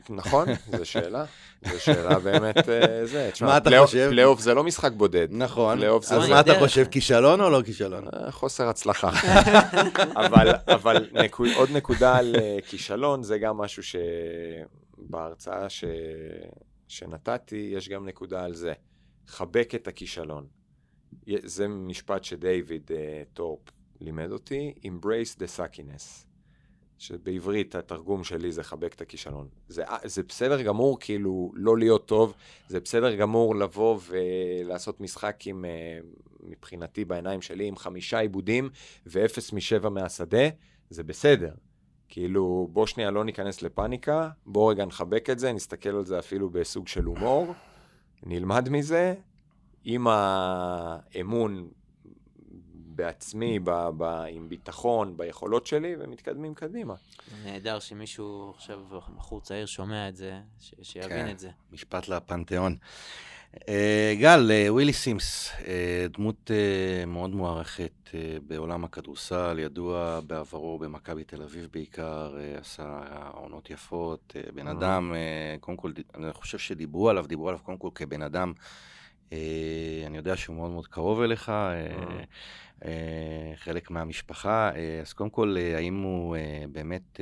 [0.10, 1.26] נכון, זו שאלה.
[1.66, 3.30] זו שאלה באמת, אה, זה.
[3.42, 4.08] מה אתה חושב?
[4.10, 5.28] פלייאוף זה לא משחק בודד.
[5.32, 5.84] נכון.
[5.84, 8.08] אז מה אתה חושב, כישלון או לא כישלון?
[8.08, 9.12] אה, חוסר הצלחה.
[10.68, 11.10] אבל
[11.56, 13.84] עוד נקודה על אה, כישלון, זה גם משהו
[15.04, 15.68] שבהרצאה
[16.88, 18.74] שנתתי, יש גם נקודה על זה.
[19.28, 20.46] חבק את הכישלון.
[21.44, 22.92] זה משפט שדייוויד
[23.34, 23.60] טורפ
[24.02, 26.27] לימד אותי, Embrace the suckiness.
[26.98, 29.48] שבעברית התרגום שלי זה חבק את הכישלון.
[29.68, 32.34] זה, זה בסדר גמור כאילו לא להיות טוב,
[32.68, 36.00] זה בסדר גמור לבוא ולעשות משחק עם, אה,
[36.44, 38.70] מבחינתי בעיניים שלי, עם חמישה עיבודים
[39.06, 40.48] ואפס משבע מהשדה,
[40.90, 41.52] זה בסדר.
[42.10, 46.50] כאילו, בוא שנייה לא ניכנס לפאניקה, בוא רגע נחבק את זה, נסתכל על זה אפילו
[46.50, 47.54] בסוג של הומור,
[48.24, 49.14] נלמד מזה,
[49.84, 51.70] עם האמון
[52.98, 56.94] בעצמי, ב, ב, עם ביטחון, ביכולות שלי, ומתקדמים קדימה.
[57.46, 58.80] נהדר שמישהו עכשיו,
[59.18, 61.50] בחור צעיר, שומע את זה, ש, שיבין כן, את זה.
[61.72, 62.76] משפט לפנתיאון.
[63.70, 66.52] אה, גל, אה, ווילי סימס, אה, דמות
[67.08, 68.10] מאוד מוערכת
[68.48, 73.00] בעולם הכדורסל, ידוע בעברו במכבי תל אביב בעיקר, עשה
[73.32, 75.14] עונות יפות, בן אדם,
[75.60, 78.54] קודם כל, אני חושב שדיברו עליו, דיברו עליו קודם כל כבן אדם,
[80.08, 81.52] אני יודע שהוא מאוד מאוד קרוב אליך,
[83.56, 86.38] חלק מהמשפחה, אז קודם כל, האם הוא
[86.72, 87.20] באמת...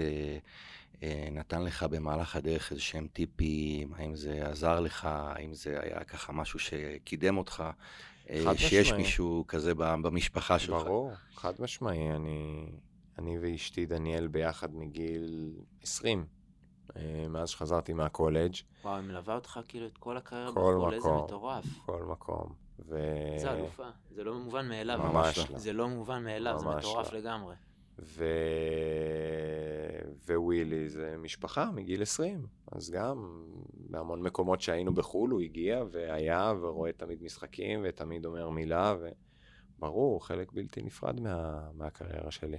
[1.04, 6.04] אה, נתן לך במהלך הדרך איזה שהם טיפים, האם זה עזר לך, האם זה היה
[6.04, 7.64] ככה משהו שקידם אותך,
[8.30, 9.02] אה, שיש משמעי.
[9.02, 10.84] מישהו כזה במשפחה שלך.
[10.84, 12.12] ברור, חד משמעי.
[12.12, 12.66] אני,
[13.20, 16.24] אני ואשתי דניאל ביחד מגיל 20, אה,
[17.30, 18.54] מאז שחזרתי מהקולג'.
[18.84, 21.66] וואו, היא מלווה אותך כאילו את כל הקריירה בחו"ל, איזה מטורף.
[21.86, 22.54] כל מקום.
[22.80, 22.98] ו...
[23.38, 25.00] זה אלופה, זה לא מובן מאליו.
[25.04, 25.58] ממש לא.
[25.58, 27.20] זה לא מובן מאליו, זה מטורף לא.
[27.20, 27.56] לגמרי.
[28.00, 28.26] ו...
[30.28, 36.92] ווילי זה משפחה מגיל 20, אז גם בהמון מקומות שהיינו בחו"ל הוא הגיע והיה ורואה
[36.92, 38.96] תמיד משחקים ותמיד אומר מילה,
[39.78, 41.70] וברור, חלק בלתי נפרד מה...
[41.74, 42.58] מהקריירה שלי.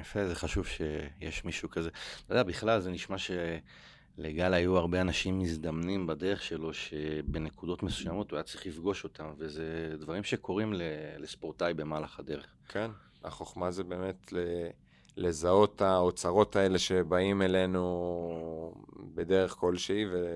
[0.00, 1.90] יפה, זה חשוב שיש מישהו כזה.
[2.26, 8.36] אתה יודע, בכלל זה נשמע שלגל היו הרבה אנשים מזדמנים בדרך שלו, שבנקודות מסוימות הוא
[8.36, 10.72] היה צריך לפגוש אותם, וזה דברים שקורים
[11.18, 12.54] לספורטאי במהלך הדרך.
[12.68, 12.90] כן,
[13.24, 14.32] החוכמה זה באמת
[15.16, 18.74] לזהות את האוצרות האלה שבאים אלינו
[19.14, 20.26] בדרך כלשהי ו...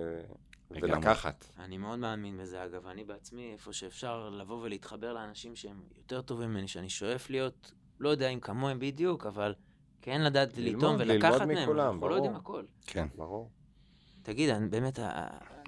[0.70, 1.49] ולקחת.
[1.59, 2.87] אני מאוד מאמין בזה, אגב.
[2.87, 8.09] אני בעצמי, איפה שאפשר לבוא ולהתחבר לאנשים שהם יותר טובים ממני, שאני שואף להיות, לא
[8.09, 9.55] יודע אם כמוהם בדיוק, אבל
[10.03, 11.63] כן לדעת לטעום ולקחת מהם.
[11.63, 12.11] מכולם, אנחנו ברור.
[12.11, 12.65] לא יודעים הכל.
[12.87, 13.07] כן.
[13.17, 13.51] ברור.
[14.23, 14.99] תגיד, באמת,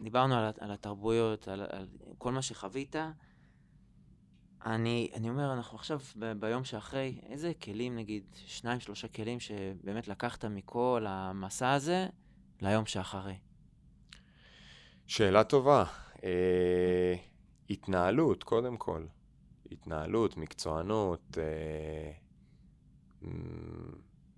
[0.03, 1.87] דיברנו על, על התרבויות, על, על
[2.19, 2.97] כל מה שחווית.
[4.67, 10.09] אני, אני אומר, אנחנו עכשיו ב- ביום שאחרי, איזה כלים, נגיד, שניים, שלושה כלים שבאמת
[10.09, 12.07] לקחת מכל המסע הזה
[12.61, 13.35] ליום שאחרי?
[15.07, 15.85] שאלה טובה.
[16.25, 17.15] אה,
[17.71, 19.05] התנהלות, קודם כל.
[19.73, 22.13] התנהלות, מקצוענות, אה,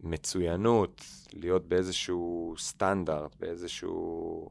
[0.01, 4.51] מצוינות, להיות באיזשהו סטנדרט, באיזשהו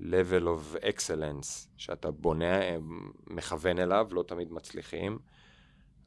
[0.00, 2.60] level of excellence שאתה בונה,
[3.26, 5.18] מכוון אליו, לא תמיד מצליחים,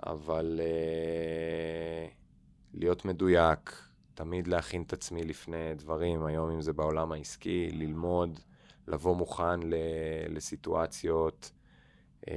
[0.05, 2.13] אבל uh,
[2.73, 3.77] להיות מדויק,
[4.13, 8.39] תמיד להכין את עצמי לפני דברים, היום אם זה בעולם העסקי, ללמוד,
[8.87, 9.73] לבוא מוכן ל,
[10.29, 11.51] לסיטואציות,
[12.21, 12.29] uh,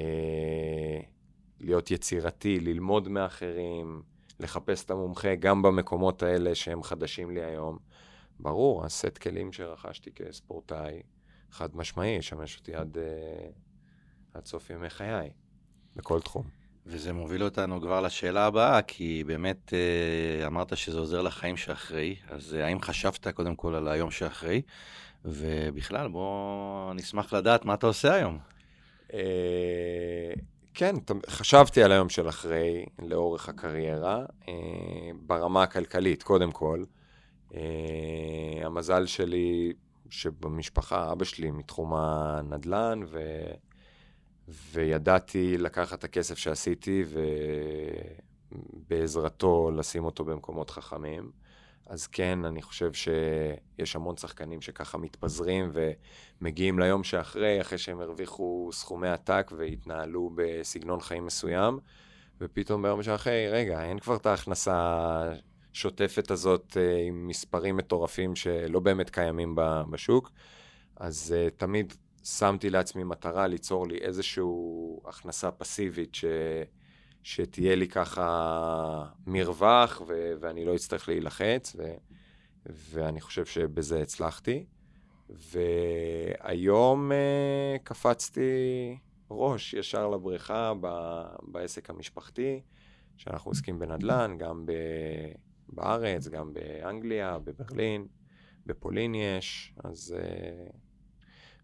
[1.61, 4.03] להיות יצירתי, ללמוד מאחרים,
[4.41, 7.79] לחפש את המומחה גם במקומות האלה שהם חדשים לי היום.
[8.41, 11.03] ברור, הסט כלים שרכשתי כספורטאי,
[11.51, 12.99] חד משמעי, ישמש אותי עד, uh,
[14.35, 15.31] עד סוף ימי חיי,
[15.97, 16.45] בכל תחום.
[16.87, 22.57] וזה מוביל אותנו כבר לשאלה הבאה, כי באמת uh, אמרת שזה עוזר לחיים שאחרי, אז
[22.59, 24.63] uh, האם חשבת קודם כל על היום שאחרי?
[25.25, 28.39] ובכלל, בוא נשמח לדעת מה אתה עושה היום.
[30.79, 30.97] כן,
[31.29, 34.47] חשבתי על היום של אחרי, לאורך הקריירה, uh,
[35.21, 36.85] ברמה הכלכלית, קודם כל.
[37.51, 37.55] Uh,
[38.63, 39.73] המזל שלי
[40.11, 43.19] שבמשפחה, אבא שלי מתחום הנדל"ן, ו...
[44.49, 47.05] וידעתי לקחת את הכסף שעשיתי
[48.53, 51.31] ובעזרתו לשים אותו במקומות חכמים.
[51.87, 55.71] אז כן, אני חושב שיש המון שחקנים שככה מתפזרים
[56.41, 61.79] ומגיעים ליום שאחרי, אחרי שהם הרוויחו סכומי עתק והתנהלו בסגנון חיים מסוים,
[62.41, 64.75] ופתאום ביום שאחרי, רגע, אין כבר את ההכנסה
[65.73, 69.55] השוטפת הזאת אה, עם מספרים מטורפים שלא באמת קיימים
[69.91, 70.31] בשוק.
[70.97, 71.95] אז uh, תמיד
[72.25, 74.45] שמתי לעצמי מטרה ליצור לי איזושהי
[75.07, 76.25] הכנסה פסיבית ש...
[77.27, 80.33] שתהיה לי ככה מרווח ו...
[80.41, 81.95] ואני לא אצטרך להילחץ, ו...
[82.67, 84.67] ואני חושב שבזה הצלחתי.
[85.29, 88.99] והיום uh, קפצתי
[89.31, 90.87] ראש ישר לבריכה ב...
[91.43, 92.61] בעסק המשפחתי,
[93.17, 94.73] שאנחנו עוסקים בנדל"ן, גם ב...
[95.69, 98.07] בארץ, גם באנגליה, בברלין,
[98.67, 100.77] בפולין יש, אז uh,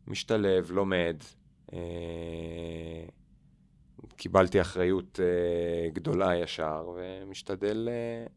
[0.07, 1.16] משתלב, לומד.
[1.70, 1.75] Uh,
[4.17, 8.31] קיבלתי אחריות uh, גדולה ישר, ומשתדל uh,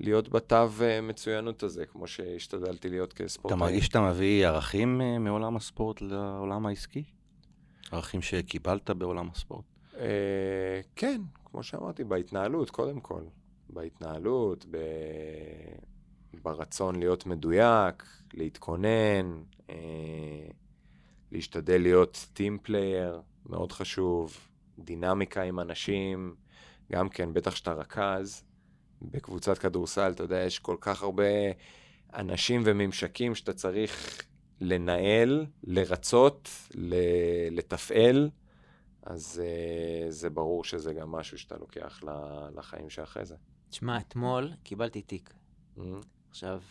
[0.00, 3.56] להיות בתו אה, מצוינות הזה, כמו שהשתדלתי להיות כספורטאי.
[3.56, 7.04] אתה מרגיש שאתה מביא ערכים אה, מעולם הספורט לעולם העסקי?
[7.92, 9.64] ערכים שקיבלת בעולם הספורט?
[9.98, 13.22] אה, כן, כמו שאמרתי, בהתנהלות, קודם כל.
[13.70, 14.76] בהתנהלות, ב...
[16.42, 19.76] ברצון להיות מדויק, להתכונן, אה,
[21.32, 24.36] להשתדל להיות team player, מאוד חשוב,
[24.78, 26.34] דינמיקה עם אנשים,
[26.92, 28.44] גם כן, בטח שאתה רכז,
[29.02, 31.24] בקבוצת כדורסל, אתה יודע, יש כל כך הרבה
[32.14, 34.22] אנשים וממשקים שאתה צריך
[34.60, 36.48] לנהל, לרצות,
[37.50, 38.30] לתפעל,
[39.02, 42.00] אז uh, זה ברור שזה גם משהו שאתה לוקח
[42.56, 43.36] לחיים שאחרי זה.
[43.70, 45.34] תשמע, אתמול קיבלתי תיק.
[45.76, 45.80] Mm-hmm.
[46.30, 46.62] עכשיו,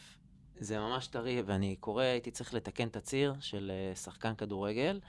[0.60, 5.00] זה ממש טרי, ואני קורא, הייתי צריך לתקן תצהיר של uh, שחקן כדורגל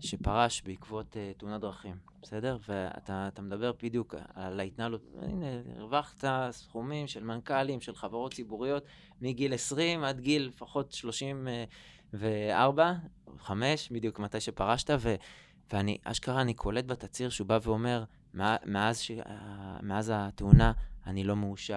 [0.00, 2.58] שפרש בעקבות uh, תאונת דרכים, בסדר?
[2.68, 5.02] ואתה מדבר בדיוק על ההתנהלות.
[5.22, 8.84] הנה, הרווחת סכומים של מנכ"לים, של חברות ציבוריות,
[9.20, 12.92] מגיל 20 עד גיל לפחות 34,
[13.38, 15.14] 5, בדיוק מתי שפרשת, ו,
[15.72, 18.04] ואני, אשכרה, אני קולט בתצהיר שהוא בא ואומר,
[18.64, 19.10] מאז, ש,
[19.82, 20.72] מאז התאונה
[21.06, 21.76] אני לא מאושר.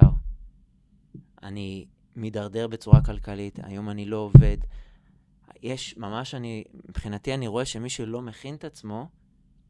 [1.43, 4.57] אני מידרדר בצורה כלכלית, היום אני לא עובד.
[5.63, 9.09] יש, ממש אני, מבחינתי אני רואה שמי שלא מכין את עצמו,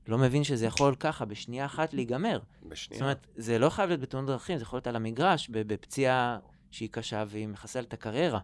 [0.07, 2.39] לא מבין שזה יכול ככה, בשנייה אחת להיגמר.
[2.63, 2.99] בשנייה.
[2.99, 6.39] זאת אומרת, זה לא חייב להיות בתאונות דרכים, זה יכול להיות על המגרש, בפציעה
[6.71, 8.39] שהיא קשה והיא מחסלת את הקריירה.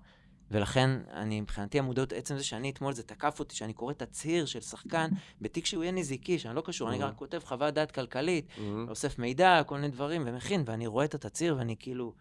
[0.51, 4.61] ולכן, אני, מבחינתי, המודעות, עצם זה שאני אתמול, זה תקף אותי, שאני קורא תצהיר של
[4.61, 5.09] שחקן
[5.41, 7.05] בתיק שהוא יהיה נזיקי, שאני לא קשור, אני mm-hmm.
[7.05, 8.89] רק כותב חוות דעת כלכלית, mm-hmm.
[8.89, 12.13] אוסף מידע, כל מיני דברים, ומכין, ואני רואה את התצהיר ואני כאילו,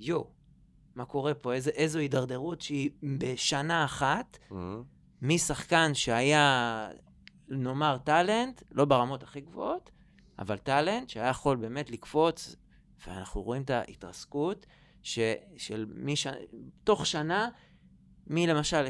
[0.00, 0.26] יואו,
[0.94, 1.52] מה קורה פה?
[1.52, 4.54] איזה, איזו הידרדרות שהיא בשנה אחת, mm-hmm.
[5.22, 6.88] משחקן שהיה,
[7.48, 9.90] נאמר, טאלנט, לא ברמות הכי גבוהות,
[10.38, 12.56] אבל טאלנט שהיה יכול באמת לקפוץ,
[13.06, 14.66] ואנחנו רואים את ההתרסקות.
[15.02, 15.18] ש,
[15.56, 16.26] של מי ש...
[16.84, 17.48] תוך שנה,
[18.26, 18.86] מלמשל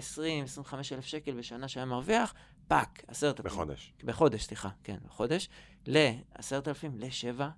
[0.67, 2.35] 20-25 אלף שקל בשנה שהיה מרוויח,
[2.69, 3.53] fuck, עשרת אלפים.
[3.53, 3.93] בחודש.
[4.05, 5.49] בחודש, סליחה, כן, בחודש,
[5.87, 7.49] לעשרת אלפים, לשבע,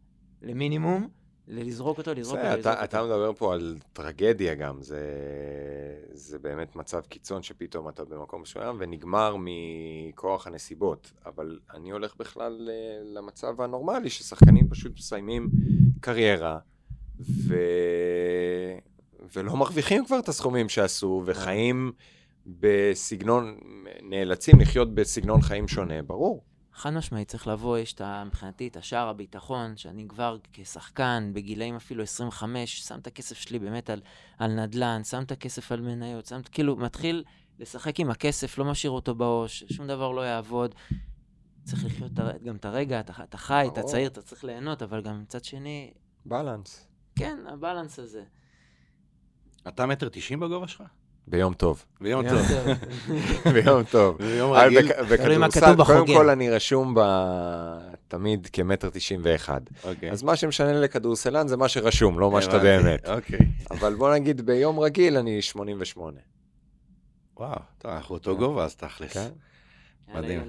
[0.43, 1.09] למינימום,
[1.49, 2.85] לזרוק אותו, לזרוק אותו, לזרוק אותו.
[2.85, 5.01] אתה מדבר פה על טרגדיה גם, זה,
[6.13, 11.13] זה באמת מצב קיצון שפתאום אתה במקום מסוים ונגמר מכוח הנסיבות.
[11.27, 15.51] אבל אני הולך בכלל אה, למצב הנורמלי, ששחקנים פשוט מסיימים
[16.01, 16.59] קריירה.
[17.21, 17.55] ו...
[19.37, 21.93] ולא מרוויחים כבר את הסכומים שעשו, וחיים
[22.47, 23.59] בסגנון,
[24.03, 26.45] נאלצים לחיות בסגנון חיים שונה, ברור.
[26.75, 32.03] חד משמעית, צריך לבוא, יש את, מבחינתי את השער הביטחון, שאני כבר כשחקן, בגילאים אפילו
[32.03, 34.01] 25, שם את הכסף שלי באמת על,
[34.39, 37.25] על נדל"ן, שם את הכסף על מניות, שם, כאילו, מתחיל
[37.59, 40.75] לשחק עם הכסף, לא משאיר אותו בעו"ש, שום דבר לא יעבוד.
[41.65, 42.13] צריך לחיות
[42.45, 45.93] גם את הרגע, אתה, אתה חי, אתה צעיר, אתה צריך ליהנות, אבל גם מצד שני...
[46.27, 46.89] בלנס.
[47.17, 48.25] כן, הבלנס הזה.
[49.69, 50.83] אתה מטר תשעים בגובה שלך?
[51.27, 51.85] ביום טוב.
[52.01, 52.47] ביום טוב.
[53.53, 54.19] ביום טוב.
[54.23, 54.89] ביום רגיל.
[55.11, 56.95] בכדורסל, קודם כל אני רשום
[58.09, 59.61] תמיד כמטר תשעים ואחד.
[59.85, 60.11] אוקיי.
[60.11, 63.09] אז מה שמשנה לכדורסלן זה מה שרשום, לא מה שאתה באמת.
[63.09, 63.39] אוקיי.
[63.71, 66.21] אבל בוא נגיד ביום רגיל אני 88.
[67.37, 69.13] וואו, טוב, אנחנו אותו גובה אז תכלס.
[69.13, 69.29] כן.
[70.15, 70.41] מדהים.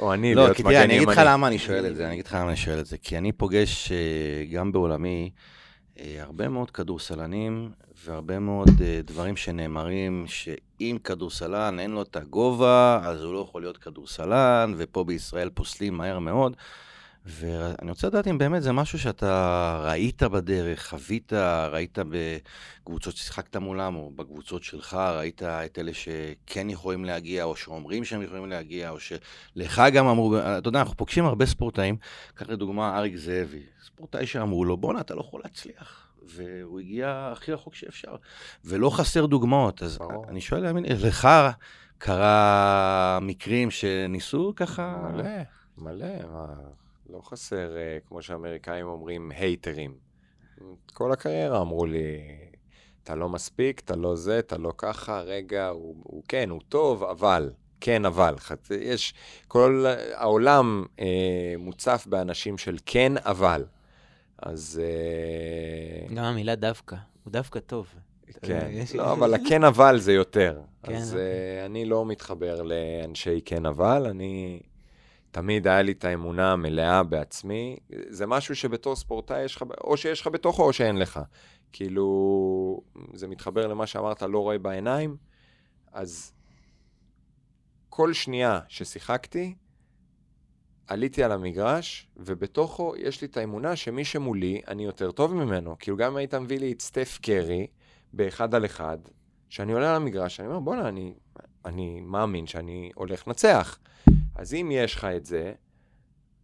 [0.00, 0.84] או אני, להיות מגן ימני.
[0.84, 2.86] אני אגיד לך למה אני שואל את זה, אני אגיד לך למה אני שואל את
[2.86, 2.98] זה.
[2.98, 5.30] כי אני פוגש אה, גם בעולמי
[5.98, 7.70] הרבה מאוד כדורסלנים
[8.04, 13.62] והרבה מאוד אה, דברים שנאמרים, שאם כדורסלן אין לו את הגובה, אז הוא לא יכול
[13.62, 16.56] להיות כדורסלן, ופה בישראל פוסלים מהר מאוד.
[17.26, 21.32] ואני רוצה לדעת אם באמת זה משהו שאתה ראית בדרך, חווית,
[21.70, 28.04] ראית בקבוצות ששיחקת מולם, או בקבוצות שלך, ראית את אלה שכן יכולים להגיע, או שאומרים
[28.04, 31.96] שהם יכולים להגיע, או שלך גם אמרו, אתה יודע, אנחנו פוגשים הרבה ספורטאים,
[32.34, 36.00] קח לדוגמה אריק זאבי, ספורטאי שאמרו לו, בואנה, אתה לא יכול להצליח.
[36.26, 38.16] והוא הגיע הכי רחוק שאפשר,
[38.64, 39.82] ולא חסר דוגמאות.
[39.82, 40.26] אז ברור.
[40.28, 40.66] אני שואל,
[41.04, 41.28] לך
[41.98, 45.10] קרה מקרים שניסו ככה...
[45.12, 45.24] מלא,
[45.78, 46.06] מלא.
[47.08, 49.94] לא חסר, אה, כמו שאמריקאים אומרים, הייטרים.
[50.92, 52.18] כל הקריירה אמרו לי,
[53.02, 57.04] אתה לא מספיק, אתה לא זה, אתה לא ככה, רגע, הוא, הוא כן, הוא טוב,
[57.04, 58.34] אבל, כן, אבל.
[58.80, 59.14] יש,
[59.48, 63.64] כל העולם אה, מוצף באנשים של כן, אבל.
[64.38, 64.80] אז...
[64.84, 66.14] אה...
[66.14, 67.94] גם המילה דווקא, הוא דווקא טוב.
[68.42, 70.60] כן, לא, אבל הכן אבל זה יותר.
[70.82, 71.16] כן, אז.
[71.16, 74.60] אה, אני לא מתחבר לאנשי כן אבל, אני
[75.34, 77.76] תמיד היה לי את האמונה המלאה בעצמי.
[78.08, 81.20] זה משהו שבתור ספורטאי יש לך, או שיש לך בתוכו או שאין לך.
[81.72, 82.80] כאילו,
[83.14, 85.16] זה מתחבר למה שאמרת, לא רואה בעיניים.
[85.92, 86.32] אז
[87.88, 89.54] כל שנייה ששיחקתי,
[90.86, 95.76] עליתי על המגרש, ובתוכו יש לי את האמונה שמי שמולי, אני יותר טוב ממנו.
[95.78, 97.66] כאילו, גם אם היית מביא לי את סטף קרי
[98.12, 98.98] באחד על אחד,
[99.48, 101.14] כשאני עולה על המגרש, אני אומר, בואנה, אני,
[101.64, 103.78] אני מאמין שאני הולך לנצח.
[104.34, 105.52] אז אם יש לך את זה,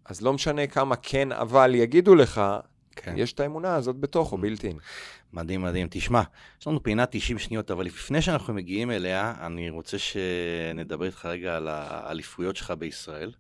[0.05, 2.41] אז לא משנה כמה כן אבל יגידו לך,
[2.97, 3.15] כן.
[3.17, 4.73] יש את האמונה הזאת בתוכו, בלתי.
[5.33, 5.87] מדהים, מדהים.
[5.91, 6.23] תשמע,
[6.61, 11.57] יש לנו פינה 90 שניות, אבל לפני שאנחנו מגיעים אליה, אני רוצה שנדבר איתך רגע
[11.57, 13.33] על האליפויות שלך בישראל.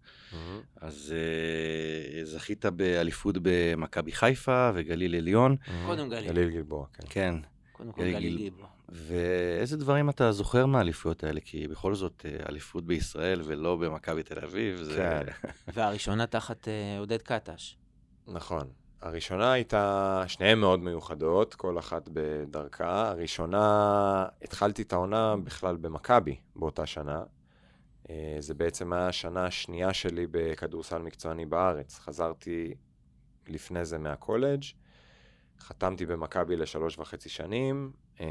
[0.80, 5.56] אז uh, זכית באליפות במכבי חיפה וגליל עליון.
[5.86, 6.32] קודם גליל.
[6.32, 7.04] גליל גלבוע, כן.
[7.10, 7.34] כן.
[7.72, 8.66] קודם כל גליל גיבו.
[8.90, 11.40] ואיזה דברים אתה זוכר מהאליפויות האלה?
[11.44, 14.96] כי בכל זאת, אה, אליפות בישראל ולא במכבי תל אביב, זה...
[14.96, 15.48] כן.
[15.74, 17.76] והראשונה תחת אה, עודד קטש.
[18.28, 18.68] נכון.
[19.02, 23.08] הראשונה הייתה, שניהן מאוד מיוחדות, כל אחת בדרכה.
[23.10, 27.22] הראשונה, התחלתי את העונה בכלל במכבי באותה שנה.
[28.10, 31.98] אה, זה בעצם היה השנה השנייה שלי בכדורסל מקצועני בארץ.
[31.98, 32.74] חזרתי
[33.48, 34.62] לפני זה מהקולג',
[35.60, 37.92] חתמתי במכבי לשלוש וחצי שנים.
[38.20, 38.26] אה,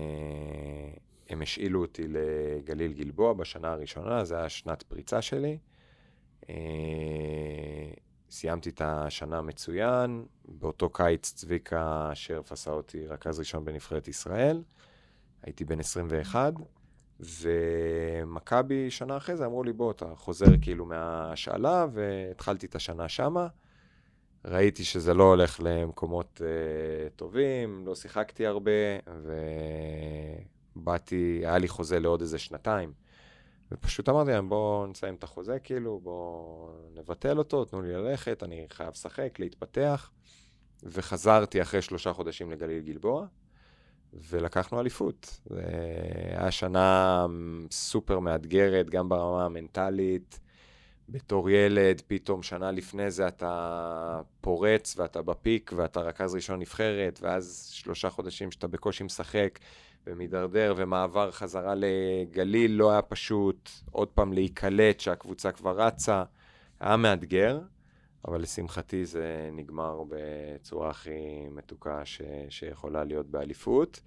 [1.30, 5.58] הם השאילו אותי לגליל גלבוע בשנה הראשונה, זו הייתה שנת פריצה שלי.
[6.50, 6.56] אה,
[8.32, 14.64] סיימתי את השנה מצוין, באותו קיץ צביקה שרף עשה אותי רכז ראשון בנבחרת ישראל,
[15.44, 16.54] הייתי בן 21,
[17.20, 23.48] ומכבי שנה אחרי זה אמרו לי, בוא, אתה חוזר כאילו מההשאלה, והתחלתי את השנה שמה.
[24.46, 28.72] ראיתי שזה לא הולך למקומות uh, טובים, לא שיחקתי הרבה,
[30.76, 32.94] ובאתי, היה לי חוזה לעוד איזה שנתיים.
[33.72, 38.66] ופשוט אמרתי להם, בואו נסיים את החוזה, כאילו, בואו נבטל אותו, תנו לי ללכת, אני
[38.70, 40.12] חייב לשחק, להתפתח.
[40.84, 43.26] וחזרתי אחרי שלושה חודשים לגליל גלבוע,
[44.14, 45.40] ולקחנו אליפות.
[45.46, 45.62] זה
[46.38, 47.26] היה שנה
[47.72, 50.40] סופר מאתגרת, גם ברמה המנטלית.
[51.12, 57.70] בתור ילד, פתאום שנה לפני זה אתה פורץ ואתה בפיק ואתה רכז ראשון נבחרת, ואז
[57.74, 59.60] שלושה חודשים שאתה בקושי משחק
[60.08, 66.24] ומידרדר ומעבר חזרה לגליל לא היה פשוט, עוד פעם להיקלט שהקבוצה כבר רצה,
[66.80, 67.60] היה מאתגר,
[68.28, 72.22] אבל לשמחתי זה נגמר בצורה הכי מתוקה ש...
[72.50, 74.00] שיכולה להיות באליפות.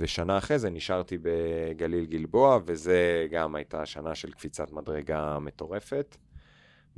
[0.00, 6.16] ושנה אחרי זה נשארתי בגליל גלבוע, וזה גם הייתה שנה של קפיצת מדרגה מטורפת.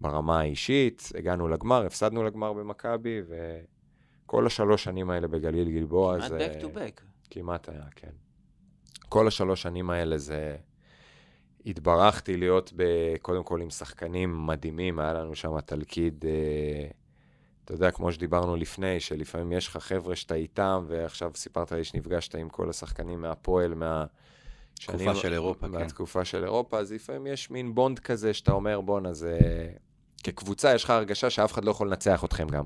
[0.00, 3.20] ברמה האישית, הגענו לגמר, הפסדנו לגמר במכבי,
[4.26, 6.38] וכל השלוש שנים האלה בגליל גלבוע כמעט זה...
[6.38, 7.02] back to back.
[7.30, 8.10] כמעט היה, כן.
[9.08, 10.56] כל השלוש שנים האלה זה...
[11.66, 12.82] התברכתי להיות ב...
[13.22, 16.88] קודם כל עם שחקנים מדהימים, היה לנו שם תלכיד, אה,
[17.64, 22.34] אתה יודע, כמו שדיברנו לפני, שלפעמים יש לך חבר'ה שאתה איתם, ועכשיו סיפרת לי שנפגשת
[22.34, 24.04] עם כל השחקנים מהפועל, מה...
[24.74, 25.72] תקופה של אירופה, כן.
[25.72, 29.38] מהתקופה של אירופה, אז לפעמים יש מין בונד כזה שאתה אומר, בואנה, זה...
[30.24, 32.64] כקבוצה יש לך הרגשה שאף אחד לא יכול לנצח אתכם גם.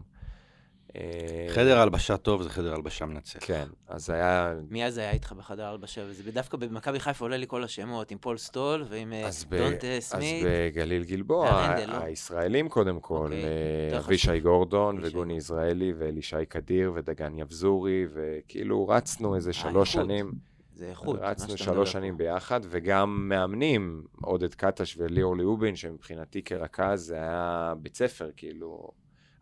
[0.97, 3.39] אה, חדר הלבשה טוב זה חדר הלבשה מנצח.
[3.41, 4.55] כן, אז היה...
[4.71, 6.01] מי אז היה איתך בחדר הלבשה?
[6.09, 9.57] וזה דווקא במכבי חיפה עולה לי כל השמות, עם פול סטול ועם אה, ב...
[9.57, 10.45] דונטה אז סמית.
[10.47, 11.97] בגליל גלבוע, והרנדל, לא?
[11.97, 13.45] הישראלים קודם כל, אוקיי,
[13.93, 14.41] אה, אבישי.
[14.41, 14.99] גורדון.
[15.03, 20.33] וגוני יזרעאלי ואלישי קדיר ודגן יבזורי, וכאילו רצנו איזה שלוש שנים,
[20.75, 21.17] זה איכות.
[21.21, 22.17] רצנו שלוש שנים.
[22.17, 28.91] ביחד, וגם מאמנים, עודד קטש וליאור ליאובין, שמבחינתי כרכז זה היה בית ספר, כאילו,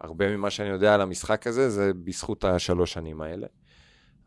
[0.00, 3.46] הרבה ממה שאני יודע על המשחק הזה, זה בזכות השלוש שנים האלה.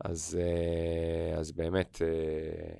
[0.00, 2.74] אז, אה, אז באמת, אה,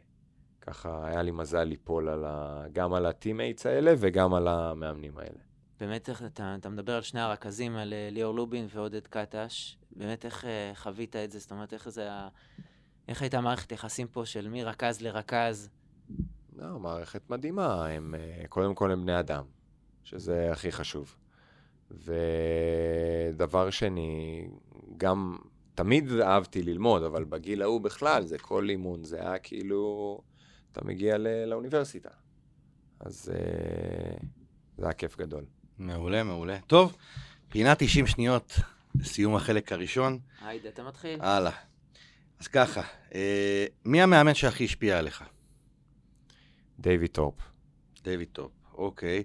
[0.60, 5.18] ככה היה לי מזל ליפול על ה, גם על ה teammates האלה וגם על המאמנים
[5.18, 5.38] האלה.
[5.80, 9.76] באמת, אתה, אתה מדבר על שני הרכזים, על אה, ליאור לובין ועודד קטש.
[9.90, 11.38] באמת, איך חווית את זה?
[11.38, 12.28] זאת אומרת, איך זה ה...
[13.08, 15.70] איך הייתה מערכת יחסים פה של מרכז לרכז?
[16.56, 19.44] לא, מערכת מדהימה, הם, אה, קודם כל הם בני אדם,
[20.04, 21.16] שזה הכי חשוב.
[21.90, 24.48] ודבר שני,
[24.96, 25.36] גם
[25.74, 30.20] תמיד אהבתי ללמוד, אבל בגיל ההוא בכלל, זה כל אימון, זה היה כאילו,
[30.72, 32.10] אתה מגיע ל- לאוניברסיטה.
[33.00, 34.16] אז אה,
[34.78, 35.44] זה היה כיף גדול.
[35.78, 36.58] מעולה, מעולה.
[36.66, 36.96] טוב,
[37.48, 38.52] פינה 90 שניות
[38.94, 40.18] לסיום החלק הראשון.
[40.42, 41.20] היידה, אתה מתחיל.
[41.22, 41.52] הלאה.
[42.40, 42.82] אז ככה,
[43.14, 45.24] אה, מי המאמן שהכי השפיע עליך?
[46.78, 47.34] דיוויד טורפ.
[48.02, 49.22] דיוויד טורפ, אוקיי.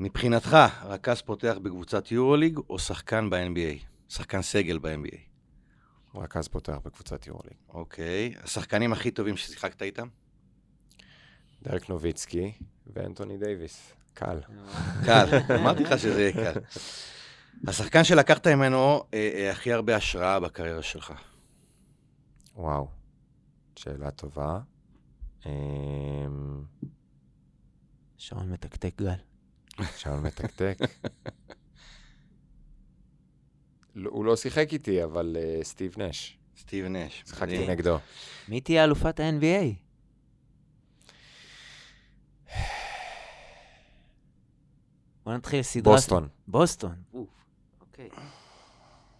[0.00, 3.84] מבחינתך, רכז פותח בקבוצת יורוליג או שחקן ב-NBA?
[4.08, 5.16] שחקן סגל ב-NBA.
[6.14, 7.54] רכז פותח בקבוצת יורוליג.
[7.68, 8.34] אוקיי.
[8.42, 10.08] השחקנים הכי טובים ששיחקת איתם?
[11.62, 12.52] דרק נוביצקי
[12.86, 13.92] ואנטוני דייוויס.
[14.14, 14.40] קל.
[15.06, 16.60] קל, אמרתי לך שזה יהיה קל.
[17.66, 21.12] השחקן שלקחת ממנו אה, אה, הכי הרבה השראה בקריירה שלך.
[22.60, 22.88] וואו,
[23.76, 24.60] שאלה טובה.
[25.46, 25.50] אמ,
[28.18, 29.14] שעון מתקתק גל.
[29.96, 30.78] שעון מתקתק.
[33.94, 36.38] לא- הוא לא שיחק איתי, אבל אה, סטיב נש.
[36.58, 37.22] סטיב נש.
[37.26, 37.68] שיחקתי.
[37.68, 37.96] נגדו.
[38.48, 39.74] מי תהיה אלופת ה-NBA?
[45.24, 45.94] בוא נתחיל סדרה...
[45.94, 46.28] בוסטון.
[46.48, 47.02] בוסטון.
[47.14, 47.28] אוף,
[47.80, 48.08] אוקיי.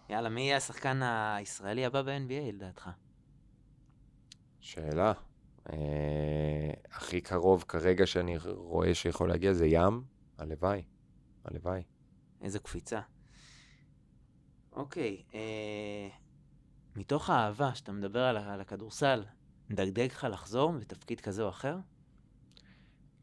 [0.08, 2.90] יאללה, מי יהיה השחקן הישראלי הבא ב-NBA לדעתך?
[4.60, 5.12] שאלה.
[5.72, 10.02] אה, הכי קרוב כרגע שאני רואה שיכול להגיע זה ים.
[10.38, 10.82] הלוואי.
[11.44, 11.82] הלוואי.
[12.42, 13.00] איזו קפיצה.
[14.72, 16.08] אוקיי, אה,
[16.96, 19.24] מתוך האהבה שאתה מדבר על, על הכדורסל,
[19.70, 21.76] מדגדג לך לחזור בתפקיד כזה או אחר?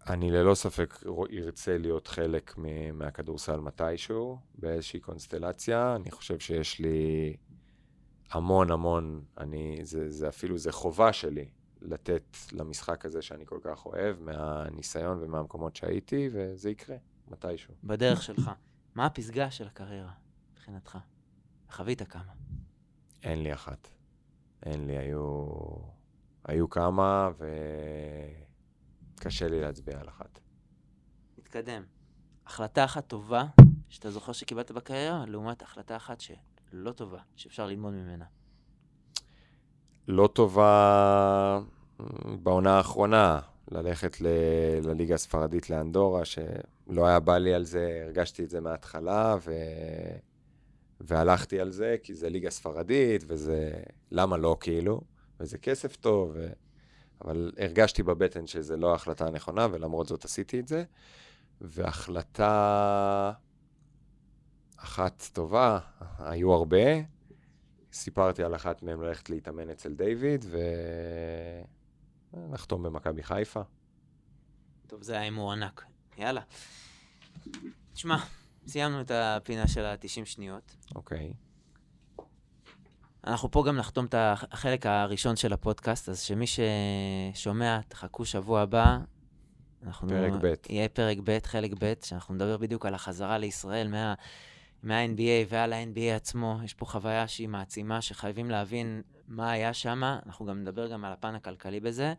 [0.10, 0.94] אני ללא ספק
[1.34, 2.54] ארצה להיות חלק
[2.94, 5.96] מהכדורסל מתישהו, באיזושהי קונסטלציה.
[5.96, 7.36] אני חושב שיש לי
[8.32, 11.50] המון המון, אני, זה, זה אפילו, זה חובה שלי
[11.82, 16.96] לתת למשחק הזה שאני כל כך אוהב, מהניסיון ומהמקומות שהייתי, וזה יקרה,
[17.28, 17.74] מתישהו.
[17.84, 18.52] בדרך שלך.
[18.96, 20.12] מה הפסגה של הקריירה,
[20.54, 20.98] מבחינתך?
[21.72, 22.34] חווית כמה.
[23.24, 23.88] אין לי אחת.
[24.64, 25.46] אין לי, היו,
[26.46, 27.30] היו כמה,
[29.16, 30.40] וקשה לי להצביע על אחת.
[31.38, 31.84] נתקדם.
[32.46, 33.46] החלטה אחת טובה
[33.90, 36.20] שאתה זוכר שקיבלת בקריירה, לעומת החלטה אחת
[36.72, 38.26] שלא טובה, שאפשר ללמוד ממנה.
[40.08, 41.60] לא טובה
[42.00, 43.40] מ, בעונה האחרונה,
[43.72, 44.28] ללכת ל...
[44.84, 49.52] לליגה הספרדית לאנדורה, שלא היה בא לי על זה, הרגשתי את זה מההתחלה, ו...
[51.02, 53.72] והלכתי על זה, כי זה ליגה ספרדית, וזה...
[54.12, 55.02] למה לא, כאילו?
[55.40, 56.48] וזה כסף טוב, ו...
[57.22, 60.84] אבל הרגשתי בבטן שזה לא ההחלטה הנכונה, ולמרות זאת עשיתי את זה.
[61.62, 63.32] והחלטה
[64.78, 65.80] אחת טובה,
[66.20, 66.86] היו הרבה,
[67.94, 70.46] סיפרתי על אחת מהן ללכת להתאמן אצל דיוויד,
[72.34, 73.62] ולחתום במכבי חיפה.
[74.88, 75.86] טוב, זה היה הימור ענק.
[76.18, 76.42] יאללה.
[77.94, 78.18] תשמע,
[78.68, 80.76] סיימנו את הפינה של ה-90 שניות.
[80.96, 81.34] אוקיי.
[83.28, 88.98] אנחנו פה גם נחתום את החלק הראשון של הפודקאסט, אז שמי ששומע, תחכו שבוע הבא.
[89.84, 90.10] אנחנו...
[90.10, 90.54] פרק ב'.
[90.70, 94.14] יהיה פרק ב', חלק ב', שאנחנו נדבר בדיוק על החזרה לישראל מה,
[94.84, 96.60] מה-NBA ועל ה-NBA עצמו.
[96.64, 100.04] יש פה חוויה שהיא מעצימה, שחייבים להבין מה היה שם.
[100.26, 102.14] אנחנו גם נדבר גם על הפן הכלכלי בזה,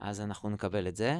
[0.00, 1.16] אז אנחנו נקבל את זה.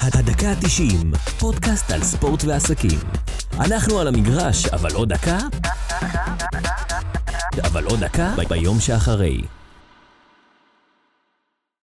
[0.00, 2.98] הדקה ה-90, פודקאסט על ספורט ועסקים.
[3.60, 5.38] אנחנו על המגרש, אבל עוד דקה?
[7.62, 9.42] אבל עוד דקה ביום שאחרי.